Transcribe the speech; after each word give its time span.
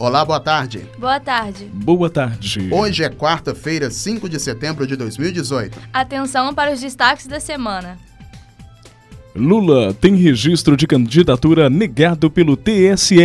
Olá, 0.00 0.24
boa 0.24 0.40
tarde. 0.40 0.86
Boa 0.98 1.20
tarde. 1.20 1.70
Boa 1.72 2.10
tarde. 2.10 2.68
Hoje 2.72 3.04
é 3.04 3.10
quarta-feira, 3.10 3.90
5 3.90 4.28
de 4.28 4.40
setembro 4.40 4.86
de 4.86 4.96
2018. 4.96 5.78
Atenção 5.92 6.54
para 6.54 6.72
os 6.72 6.80
destaques 6.80 7.26
da 7.26 7.38
semana. 7.38 7.98
Lula 9.36 9.94
tem 9.94 10.16
registro 10.16 10.76
de 10.76 10.86
candidatura 10.86 11.70
negado 11.70 12.30
pelo 12.30 12.56
TSE. 12.56 13.18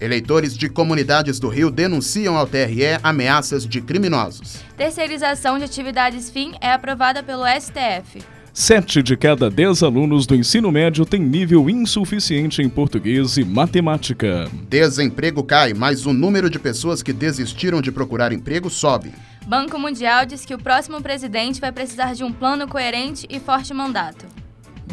Eleitores 0.00 0.56
de 0.56 0.68
comunidades 0.68 1.40
do 1.40 1.48
Rio 1.48 1.70
denunciam 1.70 2.36
ao 2.36 2.46
TRE 2.46 2.98
ameaças 3.02 3.66
de 3.66 3.80
criminosos. 3.80 4.60
Terceirização 4.76 5.58
de 5.58 5.64
atividades 5.64 6.30
fim 6.30 6.52
é 6.60 6.70
aprovada 6.70 7.22
pelo 7.22 7.44
STF. 7.46 8.22
Sete 8.52 9.02
de 9.02 9.16
cada 9.16 9.50
dez 9.50 9.82
alunos 9.82 10.26
do 10.26 10.34
ensino 10.34 10.70
médio 10.72 11.04
têm 11.04 11.20
nível 11.20 11.68
insuficiente 11.68 12.62
em 12.62 12.68
português 12.68 13.36
e 13.36 13.44
matemática. 13.44 14.48
Desemprego 14.68 15.44
cai, 15.44 15.74
mas 15.74 16.06
o 16.06 16.12
número 16.12 16.48
de 16.50 16.58
pessoas 16.58 17.02
que 17.02 17.12
desistiram 17.12 17.80
de 17.80 17.92
procurar 17.92 18.32
emprego 18.32 18.68
sobe. 18.68 19.12
Banco 19.46 19.78
Mundial 19.78 20.26
diz 20.26 20.44
que 20.44 20.54
o 20.54 20.58
próximo 20.58 21.00
presidente 21.00 21.60
vai 21.60 21.72
precisar 21.72 22.14
de 22.14 22.24
um 22.24 22.32
plano 22.32 22.68
coerente 22.68 23.26
e 23.30 23.38
forte 23.38 23.72
mandato. 23.72 24.26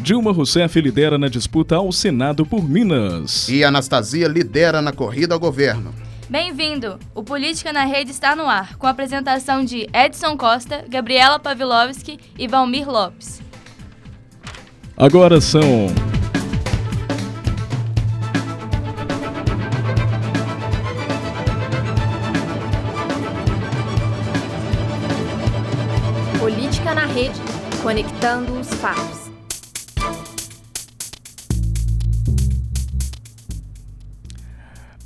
Dilma 0.02 0.32
Rousseff 0.32 0.80
lidera 0.80 1.18
na 1.18 1.28
disputa 1.28 1.76
ao 1.76 1.92
Senado 1.92 2.46
por 2.46 2.68
Minas. 2.68 3.50
E 3.50 3.64
Anastasia 3.64 4.28
lidera 4.28 4.82
na 4.82 4.92
corrida 4.92 5.34
ao 5.34 5.40
governo. 5.40 5.94
Bem-vindo! 6.30 7.00
O 7.14 7.24
Política 7.24 7.72
na 7.72 7.86
Rede 7.86 8.12
está 8.12 8.36
no 8.36 8.48
ar, 8.48 8.78
com 8.78 8.88
a 8.88 8.90
apresentação 8.90 9.64
de 9.64 9.88
Edson 9.94 10.36
Costa, 10.38 10.86
Gabriela 10.90 11.40
Pavlovski 11.40 12.20
e 12.38 12.48
Valmir 12.48 12.90
Lopes. 12.90 13.42
Agora 14.98 15.42
são. 15.42 15.88
Política 26.40 26.94
na 26.94 27.06
Rede 27.06 27.56
conectando 27.86 28.60
os 28.60 28.68
fatos. 28.74 29.25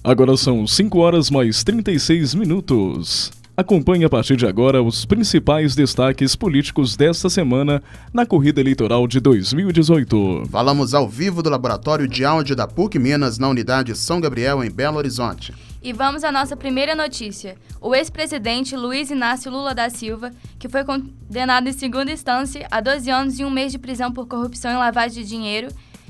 Agora 0.09 0.35
são 0.35 0.65
5 0.65 0.97
horas 0.97 1.29
mais 1.29 1.63
36 1.63 2.33
minutos. 2.33 3.31
Acompanhe 3.55 4.05
a 4.05 4.09
partir 4.09 4.35
de 4.35 4.47
agora 4.47 4.81
os 4.81 5.05
principais 5.05 5.75
destaques 5.75 6.35
políticos 6.35 6.97
desta 6.97 7.29
semana 7.29 7.79
na 8.11 8.25
corrida 8.25 8.59
eleitoral 8.59 9.07
de 9.07 9.19
2018. 9.19 10.47
Falamos 10.49 10.95
ao 10.95 11.07
vivo 11.07 11.43
do 11.43 11.49
Laboratório 11.51 12.07
de 12.07 12.25
Áudio 12.25 12.55
da 12.55 12.65
PUC 12.65 12.97
Minas, 12.97 13.37
na 13.37 13.49
unidade 13.49 13.95
São 13.95 14.19
Gabriel, 14.19 14.63
em 14.63 14.71
Belo 14.71 14.97
Horizonte. 14.97 15.53
E 15.79 15.93
vamos 15.93 16.23
à 16.23 16.31
nossa 16.31 16.57
primeira 16.57 16.95
notícia. 16.95 17.55
O 17.79 17.93
ex-presidente 17.93 18.75
Luiz 18.75 19.11
Inácio 19.11 19.51
Lula 19.51 19.75
da 19.75 19.91
Silva, 19.91 20.31
que 20.57 20.67
foi 20.67 20.83
condenado 20.83 21.69
em 21.69 21.73
segunda 21.73 22.11
instância 22.11 22.67
a 22.71 22.81
12 22.81 23.11
anos 23.11 23.39
e 23.39 23.45
um 23.45 23.51
mês 23.51 23.71
de 23.71 23.77
prisão 23.77 24.11
por 24.11 24.25
corrupção 24.25 24.71
e 24.71 24.75
lavagem 24.75 25.21
de 25.21 25.29
dinheiro, 25.29 25.67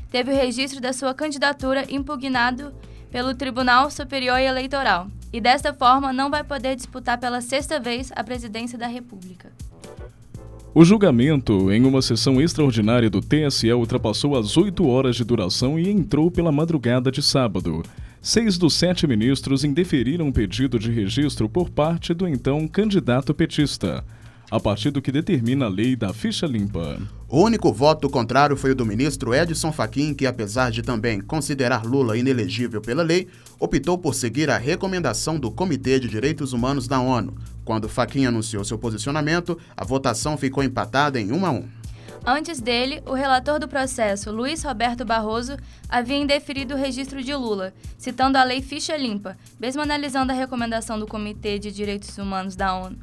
teve 0.10 0.32
o 0.32 0.36
registro 0.36 0.80
da 0.80 0.94
sua 0.94 1.14
candidatura 1.14 1.86
impugnado 1.90 2.72
pelo 3.12 3.34
Tribunal 3.34 3.90
Superior 3.90 4.40
Eleitoral 4.40 5.08
e 5.32 5.40
desta 5.40 5.74
forma 5.74 6.12
não 6.14 6.30
vai 6.30 6.44
poder 6.44 6.76
disputar 6.76 7.20
pela 7.20 7.42
sexta 7.42 7.80
vez 7.80 8.12
a 8.16 8.24
presidência 8.24 8.78
da 8.78 8.88
República. 8.88 9.52
O 10.74 10.86
julgamento, 10.86 11.72
em 11.72 11.84
uma 11.86 12.02
sessão 12.02 12.40
extraordinária 12.40 13.10
do 13.10 13.22
TSE, 13.22 13.72
ultrapassou 13.74 14.38
as 14.38 14.56
oito 14.56 14.88
horas 14.88 15.16
de 15.16 15.24
duração 15.24 15.80
e 15.80 15.90
entrou 15.90 16.30
pela 16.30 16.52
madrugada 16.52 17.12
de 17.12 17.24
sábado. 17.24 17.84
Seis 18.22 18.58
dos 18.58 18.76
sete 18.76 19.08
ministros 19.08 19.64
indeferiram 19.64 20.28
um 20.28 20.32
pedido 20.32 20.78
de 20.78 20.92
registro 20.92 21.50
por 21.50 21.70
parte 21.70 22.14
do 22.14 22.28
então 22.28 22.68
candidato 22.68 23.34
petista 23.34 24.04
a 24.50 24.60
partir 24.60 24.92
do 24.92 25.02
que 25.02 25.12
determina 25.12 25.66
a 25.66 25.70
lei 25.70 25.96
da 25.96 26.14
ficha 26.14 26.48
limpa. 26.48 26.98
O 27.28 27.42
único 27.42 27.72
voto 27.72 28.10
contrário 28.10 28.58
foi 28.58 28.72
o 28.72 28.76
do 28.76 28.86
ministro 28.86 29.34
Edson 29.34 29.72
Fachin, 29.72 30.14
que, 30.14 30.26
apesar 30.26 30.72
de 30.72 30.82
também 30.82 31.22
considerar 31.22 31.86
Lula 31.86 32.18
inelegível 32.18 32.82
pela 32.82 33.04
lei, 33.04 33.28
optou 33.60 33.98
por 33.98 34.16
seguir 34.16 34.50
a 34.50 34.58
recomendação 34.58 35.40
do 35.40 35.52
Comitê 35.52 36.00
de 36.00 36.08
Direitos 36.08 36.54
Humanos 36.54 36.88
da 36.88 37.00
ONU. 37.00 37.36
Quando 37.64 37.88
Fachin 37.88 38.26
anunciou 38.26 38.64
seu 38.64 38.80
posicionamento, 38.80 39.60
a 39.78 39.86
votação 39.86 40.38
ficou 40.38 40.64
empatada 40.64 41.20
em 41.20 41.32
1 41.32 41.46
a 41.46 41.52
1. 41.52 41.80
Antes 42.26 42.60
dele, 42.60 43.02
o 43.06 43.14
relator 43.14 43.60
do 43.60 43.68
processo, 43.68 44.32
Luiz 44.32 44.64
Roberto 44.64 45.06
Barroso, 45.06 45.56
havia 45.88 46.18
indeferido 46.18 46.74
o 46.74 46.78
registro 46.78 47.24
de 47.24 47.34
Lula, 47.34 47.74
citando 47.98 48.38
a 48.38 48.44
lei 48.44 48.62
ficha 48.62 48.98
limpa, 48.98 49.38
mesmo 49.60 49.82
analisando 49.82 50.32
a 50.32 50.36
recomendação 50.36 51.00
do 51.00 51.08
Comitê 51.08 51.60
de 51.60 51.72
Direitos 51.72 52.18
Humanos 52.18 52.56
da 52.56 52.76
ONU. 52.76 52.98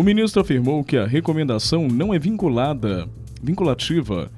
O 0.00 0.02
ministro 0.02 0.40
afirmou 0.40 0.82
que 0.82 0.96
a 0.96 1.04
recomendação 1.04 1.86
não 1.86 2.14
é 2.14 2.18
vinculada, 2.18 3.06
vinculativa 3.42 4.30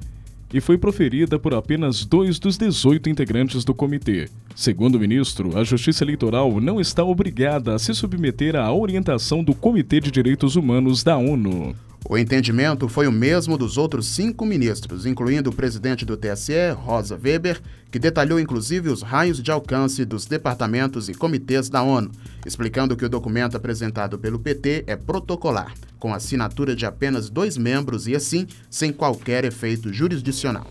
e 0.53 0.61
foi 0.61 0.77
proferida 0.77 1.39
por 1.39 1.55
apenas 1.55 2.05
dois 2.05 2.41
dos 2.41 2.59
18 2.59 3.09
integrantes 3.09 3.65
do 3.65 3.73
comitê. 3.73 4.29
Segundo 4.57 4.97
o 4.97 4.99
ministro, 4.99 5.57
a 5.57 5.63
Justiça 5.63 6.03
Eleitoral 6.03 6.61
não 6.61 6.81
está 6.81 7.05
obrigada 7.05 7.77
a 7.77 7.79
se 7.79 7.95
submeter 7.95 8.57
à 8.57 8.73
orientação 8.73 9.45
do 9.45 9.55
Comitê 9.55 10.01
de 10.01 10.11
Direitos 10.11 10.57
Humanos 10.57 11.05
da 11.05 11.17
ONU. 11.17 11.77
O 12.09 12.19
entendimento 12.19 12.89
foi 12.89 13.07
o 13.07 13.13
mesmo 13.13 13.57
dos 13.57 13.79
outros 13.79 14.07
cinco 14.07 14.45
ministros, 14.45 15.07
incluindo 15.07 15.51
o 15.51 15.55
presidente 15.55 16.05
do 16.05 16.17
TSE, 16.17 16.71
Rosa 16.75 17.19
Weber, 17.23 17.61
que 17.91 17.99
detalhou 17.99 18.41
inclusive 18.41 18.89
os 18.89 19.03
raios 19.03 19.41
de 19.43 19.51
alcance 19.51 20.05
dos 20.05 20.27
departamentos 20.27 21.09
e 21.09 21.15
comitês 21.15 21.69
da 21.69 21.83
ONU, 21.83 22.11
explicando 22.45 22.97
que 22.97 23.05
o 23.05 23.09
documento 23.09 23.57
apresentado 23.57 24.19
pelo 24.19 24.39
PT 24.39 24.85
é 24.87 24.97
protocolar, 24.97 25.75
com 25.99 26.13
assinatura 26.13 26.75
de 26.75 26.85
apenas 26.85 27.31
dois 27.31 27.57
membros 27.57 28.09
e, 28.09 28.17
assim, 28.17 28.47
sem 28.69 28.93
qualquer 28.93 29.45
efeito 29.45 29.93
jurisdicional. 29.93 30.67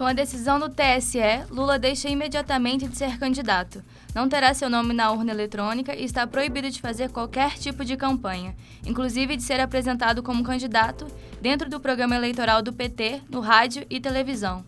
Com 0.00 0.06
a 0.06 0.14
decisão 0.14 0.58
do 0.58 0.70
TSE, 0.70 1.44
Lula 1.50 1.78
deixa 1.78 2.08
imediatamente 2.08 2.88
de 2.88 2.96
ser 2.96 3.18
candidato. 3.18 3.84
Não 4.14 4.30
terá 4.30 4.54
seu 4.54 4.70
nome 4.70 4.94
na 4.94 5.12
urna 5.12 5.30
eletrônica 5.30 5.94
e 5.94 6.04
está 6.04 6.26
proibido 6.26 6.70
de 6.70 6.80
fazer 6.80 7.10
qualquer 7.10 7.58
tipo 7.58 7.84
de 7.84 7.98
campanha, 7.98 8.56
inclusive 8.86 9.36
de 9.36 9.42
ser 9.42 9.60
apresentado 9.60 10.22
como 10.22 10.42
candidato 10.42 11.06
dentro 11.42 11.68
do 11.68 11.78
programa 11.78 12.16
eleitoral 12.16 12.62
do 12.62 12.72
PT, 12.72 13.20
no 13.28 13.40
rádio 13.40 13.84
e 13.90 14.00
televisão. 14.00 14.64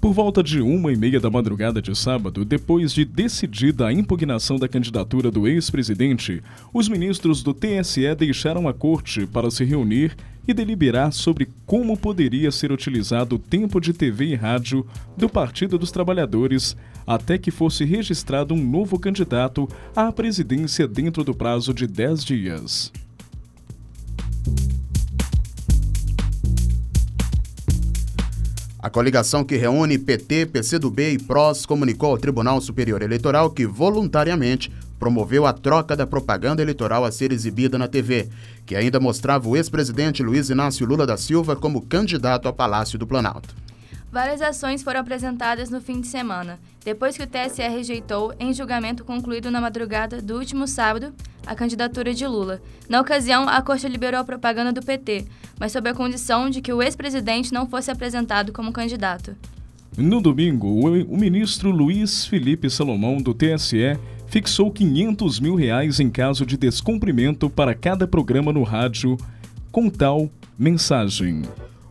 Por 0.00 0.12
volta 0.12 0.40
de 0.40 0.60
uma 0.60 0.92
e 0.92 0.96
meia 0.96 1.18
da 1.18 1.28
madrugada 1.28 1.82
de 1.82 1.92
sábado, 1.98 2.44
depois 2.44 2.92
de 2.92 3.04
decidida 3.04 3.88
a 3.88 3.92
impugnação 3.92 4.56
da 4.56 4.68
candidatura 4.68 5.32
do 5.32 5.48
ex-presidente, 5.48 6.40
os 6.72 6.88
ministros 6.88 7.42
do 7.42 7.52
TSE 7.52 8.14
deixaram 8.14 8.68
a 8.68 8.72
corte 8.72 9.26
para 9.26 9.50
se 9.50 9.64
reunir 9.64 10.16
e 10.46 10.54
deliberar 10.54 11.12
sobre 11.12 11.48
como 11.64 11.96
poderia 11.96 12.50
ser 12.50 12.70
utilizado 12.70 13.36
o 13.36 13.38
tempo 13.38 13.80
de 13.80 13.92
TV 13.92 14.26
e 14.26 14.34
rádio 14.34 14.86
do 15.16 15.28
Partido 15.28 15.78
dos 15.78 15.90
Trabalhadores 15.90 16.76
até 17.06 17.38
que 17.38 17.50
fosse 17.50 17.84
registrado 17.84 18.54
um 18.54 18.62
novo 18.62 18.98
candidato 18.98 19.68
à 19.94 20.10
presidência 20.10 20.86
dentro 20.88 21.22
do 21.22 21.34
prazo 21.34 21.72
de 21.72 21.86
10 21.86 22.24
dias. 22.24 22.92
A 28.86 28.88
coligação 28.88 29.42
que 29.42 29.56
reúne 29.56 29.98
PT, 29.98 30.46
PCdoB 30.46 31.14
e 31.14 31.18
PROS 31.18 31.66
comunicou 31.66 32.10
ao 32.10 32.18
Tribunal 32.18 32.60
Superior 32.60 33.02
Eleitoral 33.02 33.50
que 33.50 33.66
voluntariamente 33.66 34.70
promoveu 34.98 35.46
a 35.46 35.52
troca 35.52 35.96
da 35.96 36.06
propaganda 36.06 36.62
eleitoral 36.62 37.04
a 37.04 37.12
ser 37.12 37.32
exibida 37.32 37.78
na 37.78 37.88
TV, 37.88 38.28
que 38.64 38.74
ainda 38.74 39.00
mostrava 39.00 39.48
o 39.48 39.56
ex-presidente 39.56 40.22
Luiz 40.22 40.50
Inácio 40.50 40.86
Lula 40.86 41.06
da 41.06 41.16
Silva 41.16 41.56
como 41.56 41.82
candidato 41.82 42.46
ao 42.46 42.54
Palácio 42.54 42.98
do 42.98 43.06
Planalto. 43.06 43.54
Várias 44.10 44.40
ações 44.40 44.82
foram 44.82 45.00
apresentadas 45.00 45.68
no 45.68 45.80
fim 45.80 46.00
de 46.00 46.06
semana, 46.06 46.58
depois 46.84 47.16
que 47.16 47.22
o 47.22 47.26
TSE 47.26 47.60
rejeitou, 47.62 48.32
em 48.40 48.54
julgamento 48.54 49.04
concluído 49.04 49.50
na 49.50 49.60
madrugada 49.60 50.22
do 50.22 50.38
último 50.38 50.66
sábado, 50.66 51.12
a 51.46 51.54
candidatura 51.54 52.14
de 52.14 52.26
Lula. 52.26 52.62
Na 52.88 53.00
ocasião, 53.00 53.48
a 53.48 53.60
Corte 53.60 53.86
liberou 53.88 54.20
a 54.20 54.24
propaganda 54.24 54.72
do 54.72 54.82
PT, 54.82 55.26
mas 55.60 55.72
sob 55.72 55.90
a 55.90 55.94
condição 55.94 56.48
de 56.48 56.62
que 56.62 56.72
o 56.72 56.82
ex-presidente 56.82 57.52
não 57.52 57.68
fosse 57.68 57.90
apresentado 57.90 58.52
como 58.52 58.72
candidato. 58.72 59.36
No 59.98 60.20
domingo, 60.20 60.66
o 60.68 61.16
ministro 61.16 61.70
Luiz 61.70 62.26
Felipe 62.26 62.70
Salomão, 62.70 63.16
do 63.16 63.34
TSE, 63.34 63.98
fixou 64.26 64.70
500 64.70 65.40
mil 65.40 65.54
reais 65.54 66.00
em 66.00 66.10
caso 66.10 66.44
de 66.44 66.56
descumprimento 66.56 67.48
para 67.48 67.74
cada 67.74 68.06
programa 68.06 68.52
no 68.52 68.62
rádio, 68.62 69.16
com 69.70 69.88
tal 69.88 70.30
mensagem. 70.58 71.42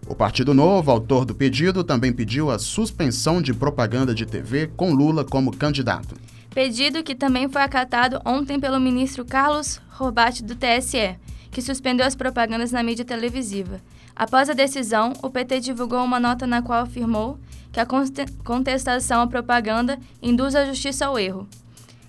O 0.08 0.14
Partido 0.14 0.54
Novo, 0.54 0.92
autor 0.92 1.26
do 1.26 1.34
pedido, 1.34 1.84
também 1.84 2.14
pediu 2.14 2.52
a 2.52 2.60
suspensão 2.60 3.42
de 3.42 3.54
propaganda 3.54 4.14
de 4.14 4.26
TV 4.26 4.68
com 4.76 4.94
Lula 4.94 5.24
como 5.24 5.56
candidato. 5.56 6.16
Pedido 6.54 7.04
que 7.04 7.16
também 7.16 7.50
foi 7.50 7.62
acatado 7.62 8.22
ontem 8.24 8.60
pelo 8.60 8.80
ministro 8.80 9.26
Carlos 9.26 9.82
Robate 9.90 10.44
do 10.44 10.56
TSE, 10.56 11.16
que 11.52 11.62
suspendeu 11.62 12.06
as 12.06 12.16
propagandas 12.16 12.72
na 12.72 12.84
mídia 12.84 13.04
televisiva. 13.04 13.82
Após 14.16 14.50
a 14.50 14.54
decisão, 14.54 15.14
o 15.22 15.30
PT 15.30 15.60
divulgou 15.60 16.04
uma 16.04 16.20
nota 16.20 16.46
na 16.46 16.62
qual 16.62 16.84
afirmou 16.84 17.40
que 17.72 17.80
a 17.80 17.88
contestação 18.44 19.22
à 19.22 19.28
propaganda 19.28 20.00
induz 20.22 20.56
a 20.56 20.66
justiça 20.66 21.08
ao 21.08 21.20
erro 21.20 21.48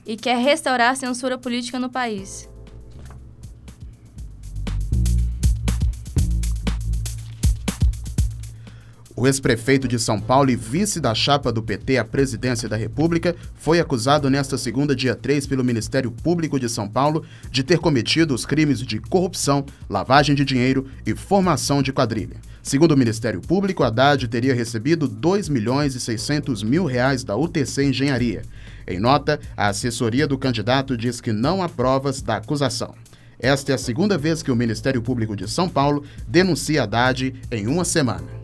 e 0.07 0.17
quer 0.17 0.39
restaurar 0.39 0.93
a 0.93 0.95
censura 0.95 1.37
política 1.37 1.79
no 1.79 1.91
país. 1.91 2.49
O 9.19 9.27
ex-prefeito 9.27 9.89
de 9.89 9.99
São 9.99 10.21
Paulo 10.21 10.51
e 10.51 10.57
vice 10.57 11.01
da 11.01 11.15
chapa 11.15 11.51
do 11.51 11.63
PT 11.63 11.97
à 11.97 12.05
presidência 12.05 12.69
da 12.69 12.77
República 12.77 13.35
foi 13.55 13.81
acusado 13.81 14.29
nesta 14.29 14.59
segunda, 14.59 14.95
dia 14.95 15.15
3, 15.15 15.47
pelo 15.47 15.65
Ministério 15.65 16.13
Público 16.13 16.61
de 16.61 16.69
São 16.69 16.87
Paulo 16.87 17.25
de 17.51 17.65
ter 17.65 17.79
cometido 17.79 18.35
os 18.35 18.45
crimes 18.45 18.83
de 18.83 19.01
corrupção, 19.01 19.65
lavagem 19.89 20.35
de 20.35 20.45
dinheiro 20.45 20.87
e 21.07 21.15
formação 21.15 21.83
de 21.83 21.95
quadrilha. 21.95 22.37
Segundo 22.63 22.93
o 22.93 22.97
Ministério 22.97 23.41
Público, 23.41 23.83
Haddad 23.83 24.29
teria 24.29 24.55
recebido 24.55 25.09
2 25.09 25.49
milhões 25.49 25.95
e 25.95 26.01
600 26.01 26.63
mil 26.63 26.85
reais 26.85 27.25
da 27.25 27.35
UTC 27.37 27.85
Engenharia. 27.85 28.43
Em 28.87 29.01
nota, 29.01 29.41
a 29.57 29.69
assessoria 29.69 30.27
do 30.27 30.39
candidato 30.39 30.97
diz 30.97 31.21
que 31.21 31.33
não 31.33 31.63
há 31.63 31.69
provas 31.69 32.23
da 32.23 32.37
acusação. 32.37 32.95
Esta 33.39 33.73
é 33.73 33.75
a 33.75 33.79
segunda 33.79 34.17
vez 34.17 34.43
que 34.43 34.51
o 34.51 34.57
Ministério 34.57 35.03
Público 35.03 35.37
de 35.37 35.51
São 35.51 35.69
Paulo 35.69 36.05
denuncia 36.27 36.85
Haddad 36.85 37.35
em 37.51 37.67
uma 37.67 37.85
semana. 37.85 38.37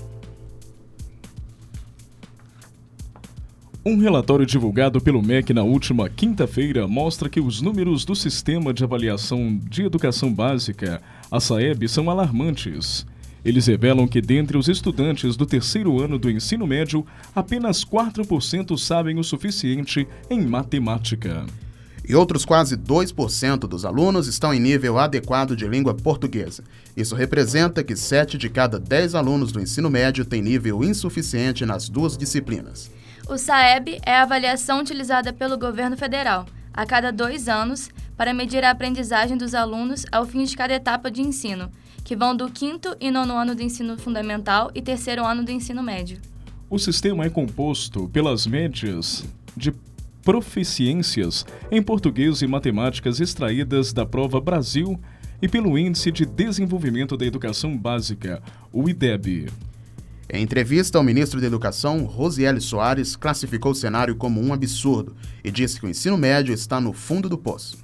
Um 3.85 3.99
relatório 3.99 4.47
divulgado 4.47 5.01
pelo 5.01 5.21
MEC 5.21 5.53
na 5.53 5.65
última 5.65 6.09
quinta-feira 6.09 6.87
mostra 6.87 7.29
que 7.29 7.41
os 7.41 7.61
números 7.61 8.05
do 8.05 8.15
Sistema 8.15 8.73
de 8.73 8.85
Avaliação 8.85 9.59
de 9.69 9.83
Educação 9.83 10.33
Básica, 10.33 11.03
a 11.29 11.41
SAEB, 11.41 11.89
são 11.89 12.09
alarmantes. 12.09 13.05
Eles 13.45 13.67
revelam 13.67 14.07
que, 14.07 14.21
dentre 14.21 14.57
os 14.57 14.69
estudantes 14.69 15.37
do 15.37 15.45
terceiro 15.45 16.01
ano 16.01 16.19
do 16.19 16.31
ensino 16.31 16.67
médio, 16.67 17.05
apenas 17.35 17.85
4% 17.85 18.79
sabem 18.79 19.19
o 19.19 19.25
suficiente 19.25 20.07
em 20.31 20.41
matemática. 20.43 21.45
E 22.09 22.15
outros 22.15 22.45
quase 22.45 22.77
2% 22.77 23.61
dos 23.61 23.85
alunos 23.85 24.27
estão 24.27 24.53
em 24.53 24.61
nível 24.61 24.99
adequado 24.99 25.57
de 25.57 25.67
língua 25.67 25.95
portuguesa. 25.95 26.65
Isso 26.97 27.15
representa 27.15 27.83
que 27.85 27.95
7 27.95 28.37
de 28.37 28.49
cada 28.49 28.79
10 28.79 29.15
alunos 29.15 29.53
do 29.53 29.61
ensino 29.61 29.89
médio 29.89 30.25
têm 30.25 30.43
nível 30.43 30.83
insuficiente 30.83 31.65
nas 31.65 31.89
duas 31.89 32.17
disciplinas. 32.17 32.91
O 33.29 33.39
SAEB 33.39 34.01
é 34.05 34.17
a 34.17 34.23
avaliação 34.23 34.81
utilizada 34.81 35.33
pelo 35.33 35.57
governo 35.57 35.97
federal, 35.97 36.45
a 36.73 36.87
cada 36.87 37.11
dois 37.11 37.49
anos, 37.49 37.91
para 38.17 38.35
medir 38.35 38.65
a 38.65 38.71
aprendizagem 38.71 39.37
dos 39.37 39.55
alunos 39.55 40.05
ao 40.13 40.25
fim 40.27 40.45
de 40.45 40.57
cada 40.57 40.75
etapa 40.75 41.11
de 41.11 41.23
ensino, 41.23 41.71
que 42.05 42.17
vão 42.17 42.37
do 42.37 42.51
quinto 42.51 42.97
e 43.01 43.11
nono 43.11 43.35
ano 43.37 43.55
do 43.55 43.63
ensino 43.63 43.99
fundamental 43.99 44.71
e 44.75 44.83
terceiro 44.83 45.25
ano 45.25 45.45
do 45.45 45.51
ensino 45.51 45.83
médio. 45.83 46.19
O 46.69 46.79
sistema 46.79 47.25
é 47.25 47.31
composto 47.31 48.09
pelas 48.09 48.47
médias 48.47 49.25
de 49.57 49.73
proficiências 50.23 51.45
em 51.71 51.83
português 51.83 52.43
e 52.43 52.47
matemáticas 52.47 53.21
extraídas 53.21 53.93
da 53.93 54.07
prova 54.07 54.41
Brasil 54.41 54.99
e 55.41 55.49
pelo 55.49 55.77
Índice 55.77 56.13
de 56.13 56.25
Desenvolvimento 56.25 57.17
da 57.17 57.27
Educação 57.27 57.77
Básica, 57.77 58.41
o 58.73 58.89
IDEB. 58.89 59.51
Em 60.35 60.43
entrevista, 60.43 60.99
o 60.99 61.03
ministro 61.03 61.39
da 61.43 61.47
Educação, 61.47 62.07
Rosiele 62.07 62.59
Soares, 62.59 63.15
classificou 63.15 63.73
o 63.73 63.75
cenário 63.75 64.17
como 64.17 64.41
um 64.41 64.55
absurdo 64.55 65.15
e 65.45 65.51
disse 65.51 65.79
que 65.79 65.85
o 65.85 65.91
ensino 65.91 66.17
médio 66.17 66.55
está 66.55 66.81
no 66.81 66.95
fundo 66.95 67.29
do 67.29 67.37
poço. 67.37 67.77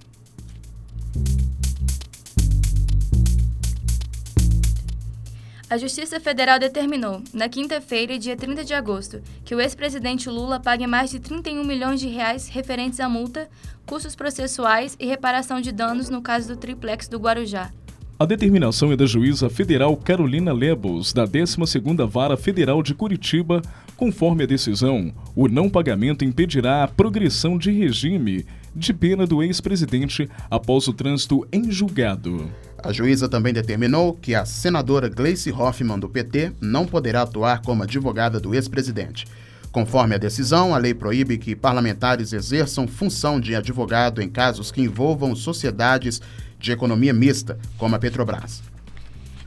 A 5.68 5.76
Justiça 5.76 6.18
Federal 6.18 6.58
determinou, 6.58 7.22
na 7.34 7.50
quinta-feira, 7.50 8.18
dia 8.18 8.34
30 8.34 8.64
de 8.64 8.72
agosto, 8.72 9.20
que 9.44 9.54
o 9.54 9.60
ex-presidente 9.60 10.30
Lula 10.30 10.58
pague 10.58 10.86
mais 10.86 11.10
de 11.10 11.20
31 11.20 11.62
milhões 11.62 12.00
de 12.00 12.08
reais 12.08 12.48
referentes 12.48 12.98
à 12.98 13.10
multa, 13.10 13.46
custos 13.84 14.16
processuais 14.16 14.96
e 14.98 15.04
reparação 15.04 15.60
de 15.60 15.70
danos 15.70 16.08
no 16.08 16.22
caso 16.22 16.48
do 16.48 16.56
triplex 16.56 17.08
do 17.08 17.18
Guarujá. 17.18 17.70
A 18.20 18.26
determinação 18.26 18.90
é 18.90 18.96
da 18.96 19.06
juíza 19.06 19.48
federal 19.48 19.96
Carolina 19.96 20.52
Lebos, 20.52 21.12
da 21.12 21.24
12ª 21.24 22.04
Vara 22.04 22.36
Federal 22.36 22.82
de 22.82 22.92
Curitiba. 22.92 23.62
Conforme 23.96 24.42
a 24.42 24.46
decisão, 24.46 25.14
o 25.36 25.46
não 25.46 25.70
pagamento 25.70 26.24
impedirá 26.24 26.82
a 26.82 26.88
progressão 26.88 27.56
de 27.56 27.70
regime 27.70 28.44
de 28.74 28.92
pena 28.92 29.24
do 29.24 29.40
ex-presidente 29.40 30.28
após 30.50 30.88
o 30.88 30.92
trânsito 30.92 31.46
em 31.52 31.70
julgado. 31.70 32.50
A 32.82 32.92
juíza 32.92 33.28
também 33.28 33.54
determinou 33.54 34.12
que 34.14 34.34
a 34.34 34.44
senadora 34.44 35.08
Gleice 35.08 35.52
Hoffmann, 35.52 36.00
do 36.00 36.08
PT, 36.08 36.54
não 36.60 36.86
poderá 36.86 37.22
atuar 37.22 37.62
como 37.62 37.84
advogada 37.84 38.40
do 38.40 38.52
ex-presidente. 38.52 39.26
Conforme 39.70 40.16
a 40.16 40.18
decisão, 40.18 40.74
a 40.74 40.78
lei 40.78 40.92
proíbe 40.92 41.38
que 41.38 41.54
parlamentares 41.54 42.32
exerçam 42.32 42.88
função 42.88 43.38
de 43.38 43.54
advogado 43.54 44.20
em 44.20 44.28
casos 44.28 44.72
que 44.72 44.82
envolvam 44.82 45.36
sociedades 45.36 46.20
de 46.58 46.72
economia 46.72 47.12
mista, 47.12 47.58
como 47.76 47.94
a 47.94 47.98
Petrobras. 47.98 48.62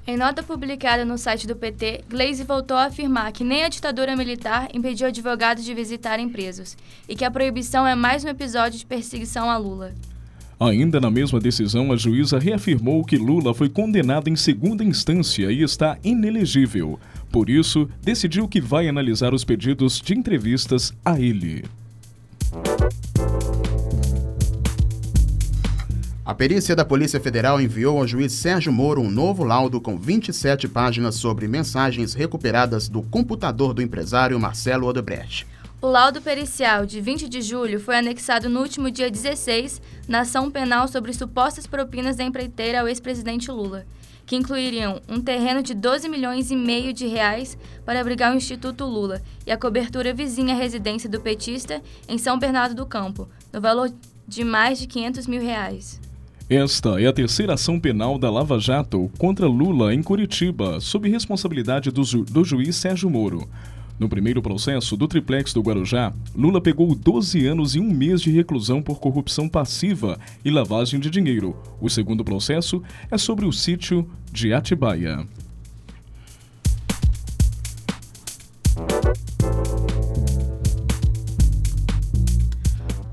Em 0.08 0.18
nota 0.18 0.42
publicada 0.42 1.06
no 1.06 1.18
site 1.18 1.46
do 1.46 1.56
PT, 1.56 2.06
Glaze 2.10 2.44
voltou 2.44 2.76
a 2.76 2.86
afirmar 2.86 3.32
que 3.32 3.44
nem 3.44 3.64
a 3.64 3.70
ditadura 3.70 4.16
militar 4.16 4.68
impediu 4.74 5.08
advogados 5.08 5.64
de 5.64 5.74
visitarem 5.76 6.28
presos 6.28 6.76
e 7.08 7.16
que 7.16 7.24
a 7.24 7.30
proibição 7.30 7.86
é 7.86 7.94
mais 7.94 8.26
um 8.26 8.30
episódio 8.30 8.80
de 8.80 8.86
perseguição 8.86 9.50
a 9.50 9.58
Lula. 9.58 9.94
Ainda 10.60 11.00
na 11.00 11.10
mesma 11.10 11.40
decisão, 11.40 11.92
a 11.92 11.96
juíza 11.96 12.38
reafirmou 12.38 13.04
que 13.04 13.18
Lula 13.18 13.54
foi 13.54 13.70
condenado 13.70 14.28
em 14.28 14.36
segunda 14.36 14.84
instância 14.84 15.52
e 15.52 15.64
está 15.64 15.98
inelegível. 16.04 17.00
Por 17.32 17.50
isso, 17.50 17.90
decidiu 18.02 18.48
que 18.48 18.62
vai 18.62 18.88
analisar 18.88 19.34
os 19.34 19.44
pedidos 19.44 20.00
de 20.00 20.14
entrevistas 20.14 20.94
a 21.04 21.20
ele. 21.20 21.64
A 26.32 26.34
perícia 26.34 26.74
da 26.74 26.86
Polícia 26.86 27.20
Federal 27.20 27.60
enviou 27.60 28.00
ao 28.00 28.08
juiz 28.08 28.32
Sérgio 28.32 28.72
Moro 28.72 29.02
um 29.02 29.12
novo 29.12 29.44
laudo 29.44 29.82
com 29.82 29.98
27 29.98 30.66
páginas 30.66 31.16
sobre 31.16 31.46
mensagens 31.46 32.14
recuperadas 32.14 32.88
do 32.88 33.02
computador 33.02 33.74
do 33.74 33.82
empresário 33.82 34.40
Marcelo 34.40 34.88
Odebrecht. 34.88 35.46
O 35.82 35.88
laudo 35.88 36.22
pericial 36.22 36.86
de 36.86 37.02
20 37.02 37.28
de 37.28 37.42
julho 37.42 37.82
foi 37.82 37.98
anexado 37.98 38.48
no 38.48 38.62
último 38.62 38.90
dia 38.90 39.12
16 39.12 39.82
na 40.08 40.22
ação 40.22 40.50
penal 40.50 40.88
sobre 40.88 41.12
supostas 41.12 41.68
propinas 41.68 42.16
da 42.16 42.24
empreiteira 42.24 42.80
ao 42.80 42.88
ex-presidente 42.88 43.52
Lula, 43.52 43.86
que 44.26 44.38
incluiriam 44.38 45.02
um 45.10 45.20
terreno 45.20 45.62
de 45.62 45.74
12 45.74 46.08
milhões 46.08 46.50
e 46.50 46.56
meio 46.56 46.94
de 46.94 47.08
reais 47.08 47.58
para 47.86 48.00
abrigar 48.00 48.32
o 48.32 48.38
Instituto 48.38 48.86
Lula 48.86 49.22
e 49.46 49.52
a 49.52 49.58
cobertura 49.58 50.14
vizinha 50.14 50.56
à 50.56 50.58
residência 50.58 51.10
do 51.10 51.20
petista 51.20 51.82
em 52.08 52.18
São 52.18 52.40
Bernardo 52.40 52.74
do 52.74 52.86
Campo, 52.86 53.28
no 53.52 53.60
valor 53.60 53.92
de 54.26 54.46
mais 54.46 54.80
de 54.80 54.88
500 54.88 55.28
mil 55.28 55.42
reais. 55.42 56.00
Esta 56.54 57.02
é 57.02 57.08
a 57.08 57.14
terceira 57.14 57.54
ação 57.54 57.80
penal 57.80 58.18
da 58.18 58.30
Lava 58.30 58.60
Jato 58.60 59.10
contra 59.18 59.48
Lula 59.48 59.94
em 59.94 60.04
Curitiba, 60.04 60.82
sob 60.82 61.10
responsabilidade 61.10 61.90
do, 61.92 62.04
ju 62.04 62.26
do 62.26 62.44
juiz 62.44 62.76
Sérgio 62.76 63.10
Moro. 63.10 63.48
No 63.98 64.10
primeiro 64.10 64.42
processo 64.42 64.98
do 64.98 65.08
triplex 65.08 65.54
do 65.54 65.62
Guarujá, 65.62 66.12
Lula 66.36 66.60
pegou 66.60 66.94
12 66.94 67.48
anos 67.48 67.74
e 67.74 67.80
um 67.80 67.90
mês 67.90 68.20
de 68.20 68.32
reclusão 68.32 68.82
por 68.82 69.00
corrupção 69.00 69.48
passiva 69.48 70.20
e 70.44 70.52
lavagem 70.52 71.00
de 71.00 71.10
dinheiro. 71.10 71.56
O 71.80 71.90
segundo 71.90 72.22
processo 72.22 72.84
é 73.10 73.18
sobre 73.18 73.46
o 73.46 73.54
sítio 73.54 74.06
de 74.30 74.54
Atibaia. 74.54 75.26